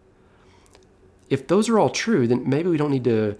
If 1.30 1.46
those 1.46 1.68
are 1.68 1.78
all 1.78 1.90
true, 1.90 2.26
then 2.26 2.48
maybe 2.48 2.68
we 2.68 2.76
don't 2.76 2.90
need 2.90 3.04
to 3.04 3.36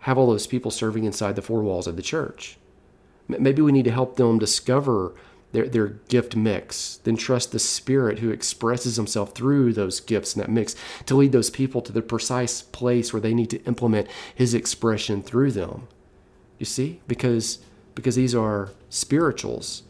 have 0.00 0.16
all 0.16 0.28
those 0.28 0.46
people 0.46 0.70
serving 0.70 1.04
inside 1.04 1.36
the 1.36 1.42
four 1.42 1.62
walls 1.62 1.86
of 1.86 1.96
the 1.96 2.02
church. 2.02 2.56
Maybe 3.26 3.60
we 3.60 3.72
need 3.72 3.84
to 3.84 3.90
help 3.90 4.16
them 4.16 4.38
discover 4.38 5.14
their, 5.52 5.68
their 5.68 5.88
gift 6.08 6.36
mix, 6.36 7.00
then 7.04 7.16
trust 7.16 7.52
the 7.52 7.58
Spirit 7.58 8.18
who 8.18 8.30
expresses 8.30 8.96
Himself 8.96 9.34
through 9.34 9.72
those 9.72 10.00
gifts 10.00 10.34
and 10.34 10.42
that 10.42 10.50
mix 10.50 10.74
to 11.06 11.14
lead 11.14 11.32
those 11.32 11.50
people 11.50 11.80
to 11.82 11.92
the 11.92 12.02
precise 12.02 12.62
place 12.62 13.12
where 13.12 13.20
they 13.20 13.34
need 13.34 13.50
to 13.50 13.62
implement 13.64 14.08
His 14.34 14.54
expression 14.54 15.22
through 15.22 15.52
them. 15.52 15.88
You 16.58 16.66
see? 16.66 17.00
Because, 17.06 17.58
because 17.94 18.16
these 18.16 18.34
are 18.34 18.70
spirituals. 18.90 19.82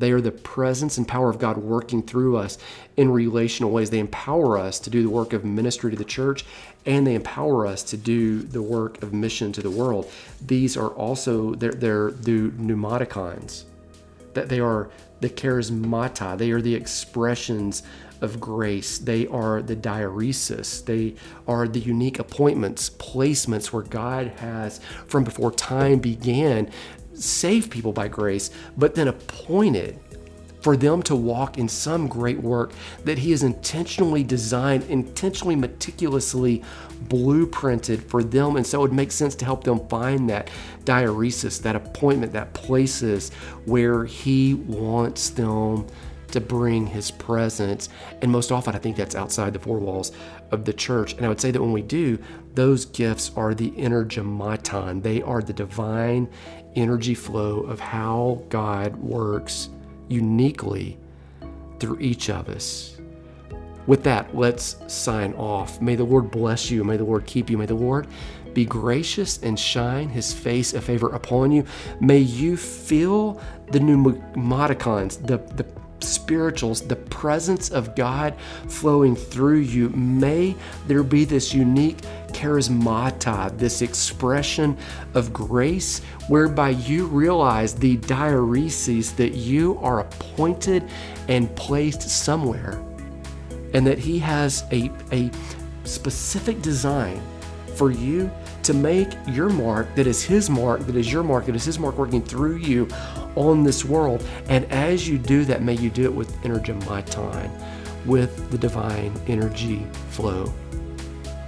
They 0.00 0.12
are 0.12 0.20
the 0.20 0.32
presence 0.32 0.96
and 0.96 1.06
power 1.06 1.28
of 1.28 1.38
God 1.38 1.58
working 1.58 2.02
through 2.02 2.38
us 2.38 2.56
in 2.96 3.10
relational 3.10 3.70
ways. 3.70 3.90
They 3.90 3.98
empower 3.98 4.58
us 4.58 4.80
to 4.80 4.90
do 4.90 5.02
the 5.02 5.10
work 5.10 5.34
of 5.34 5.44
ministry 5.44 5.90
to 5.90 5.96
the 5.96 6.04
church 6.04 6.44
and 6.86 7.06
they 7.06 7.14
empower 7.14 7.66
us 7.66 7.82
to 7.84 7.98
do 7.98 8.40
the 8.40 8.62
work 8.62 9.02
of 9.02 9.12
mission 9.12 9.52
to 9.52 9.60
the 9.60 9.70
world. 9.70 10.10
These 10.46 10.76
are 10.76 10.88
also 10.88 11.54
they're, 11.54 11.72
they're 11.72 12.10
the 12.12 12.48
pneumaticons. 12.50 13.64
That 14.32 14.48
they 14.48 14.60
are 14.60 14.90
the 15.20 15.28
charismata. 15.28 16.38
They 16.38 16.50
are 16.52 16.62
the 16.62 16.74
expressions 16.74 17.82
of 18.22 18.40
grace. 18.40 18.98
They 18.98 19.26
are 19.26 19.62
the 19.62 19.76
diaresis. 19.76 20.84
They 20.84 21.14
are 21.46 21.66
the 21.68 21.80
unique 21.80 22.18
appointments, 22.18 22.90
placements 22.90 23.66
where 23.66 23.82
God 23.82 24.28
has, 24.38 24.80
from 25.06 25.24
before 25.24 25.52
time 25.52 25.98
began, 25.98 26.70
saved 27.20 27.70
people 27.70 27.92
by 27.92 28.08
grace, 28.08 28.50
but 28.76 28.94
then 28.94 29.08
appointed 29.08 29.98
for 30.62 30.76
them 30.76 31.02
to 31.02 31.16
walk 31.16 31.58
in 31.58 31.68
some 31.68 32.06
great 32.06 32.38
work 32.38 32.72
that 33.04 33.18
He 33.18 33.30
has 33.30 33.42
intentionally 33.42 34.22
designed, 34.22 34.84
intentionally, 34.84 35.56
meticulously 35.56 36.62
blueprinted 37.04 38.02
for 38.02 38.22
them. 38.22 38.56
And 38.56 38.66
so 38.66 38.80
it 38.80 38.82
would 38.82 38.92
make 38.92 39.12
sense 39.12 39.34
to 39.36 39.44
help 39.44 39.64
them 39.64 39.86
find 39.88 40.28
that 40.28 40.50
diaresis, 40.84 41.62
that 41.62 41.76
appointment, 41.76 42.32
that 42.34 42.52
places 42.52 43.30
where 43.64 44.04
He 44.04 44.54
wants 44.54 45.30
them 45.30 45.86
to 46.32 46.40
bring 46.40 46.86
His 46.86 47.10
presence. 47.10 47.88
And 48.20 48.30
most 48.30 48.52
often, 48.52 48.74
I 48.74 48.78
think 48.78 48.96
that's 48.96 49.14
outside 49.14 49.52
the 49.54 49.58
four 49.58 49.78
walls 49.78 50.12
of 50.50 50.64
the 50.64 50.72
church. 50.72 51.14
And 51.14 51.24
I 51.24 51.28
would 51.28 51.40
say 51.40 51.50
that 51.50 51.60
when 51.60 51.72
we 51.72 51.82
do, 51.82 52.18
those 52.54 52.84
gifts 52.84 53.30
are 53.36 53.54
the 53.54 53.70
energematon, 53.72 55.02
they 55.02 55.22
are 55.22 55.40
the 55.40 55.52
divine 55.52 56.28
energy 56.76 57.14
flow 57.14 57.60
of 57.60 57.80
how 57.80 58.42
God 58.48 58.96
works 58.96 59.70
uniquely 60.08 60.98
through 61.78 61.98
each 62.00 62.30
of 62.30 62.48
us. 62.48 62.96
With 63.86 64.04
that, 64.04 64.36
let's 64.36 64.76
sign 64.86 65.32
off. 65.34 65.80
May 65.80 65.96
the 65.96 66.04
Lord 66.04 66.30
bless 66.30 66.70
you. 66.70 66.84
May 66.84 66.96
the 66.96 67.04
Lord 67.04 67.26
keep 67.26 67.50
you. 67.50 67.58
May 67.58 67.66
the 67.66 67.74
Lord 67.74 68.06
be 68.52 68.64
gracious 68.64 69.38
and 69.42 69.58
shine 69.58 70.08
his 70.08 70.32
face 70.32 70.74
of 70.74 70.84
favor 70.84 71.08
upon 71.08 71.52
you. 71.52 71.64
May 72.00 72.18
you 72.18 72.56
feel 72.56 73.40
the 73.70 73.78
pneumaticons, 73.78 75.24
the, 75.26 75.38
the 75.54 75.66
spirituals, 76.00 76.82
the 76.86 76.96
presence 76.96 77.70
of 77.70 77.94
God 77.94 78.34
flowing 78.68 79.14
through 79.16 79.58
you. 79.58 79.90
May 79.90 80.56
there 80.86 81.02
be 81.02 81.24
this 81.24 81.54
unique 81.54 81.98
charismata, 82.40 83.56
this 83.58 83.82
expression 83.82 84.76
of 85.12 85.30
grace 85.30 86.00
whereby 86.28 86.70
you 86.70 87.04
realize 87.06 87.74
the 87.74 87.98
diareses 87.98 89.12
that 89.12 89.34
you 89.34 89.78
are 89.78 90.00
appointed 90.00 90.88
and 91.28 91.54
placed 91.54 92.00
somewhere, 92.00 92.82
and 93.74 93.86
that 93.86 93.98
He 93.98 94.18
has 94.20 94.64
a, 94.72 94.90
a 95.12 95.30
specific 95.84 96.62
design 96.62 97.20
for 97.74 97.90
you 97.90 98.30
to 98.62 98.72
make 98.72 99.08
your 99.26 99.50
mark 99.50 99.94
that 99.94 100.06
is 100.06 100.24
His 100.24 100.48
mark, 100.48 100.80
that 100.86 100.96
is 100.96 101.12
your 101.12 101.22
mark, 101.22 101.44
that 101.44 101.54
is 101.54 101.64
His 101.66 101.78
mark 101.78 101.98
working 101.98 102.22
through 102.22 102.56
you 102.56 102.88
on 103.36 103.64
this 103.64 103.84
world. 103.84 104.24
And 104.48 104.64
as 104.72 105.06
you 105.06 105.18
do 105.18 105.44
that, 105.44 105.62
may 105.62 105.74
you 105.74 105.90
do 105.90 106.04
it 106.04 106.14
with 106.14 106.34
energematon, 106.42 107.50
with 108.06 108.50
the 108.50 108.56
divine 108.56 109.12
energy 109.26 109.86
flow. 110.08 110.50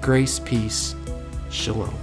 Grace, 0.02 0.40
peace, 0.40 0.96
shalom. 1.48 2.01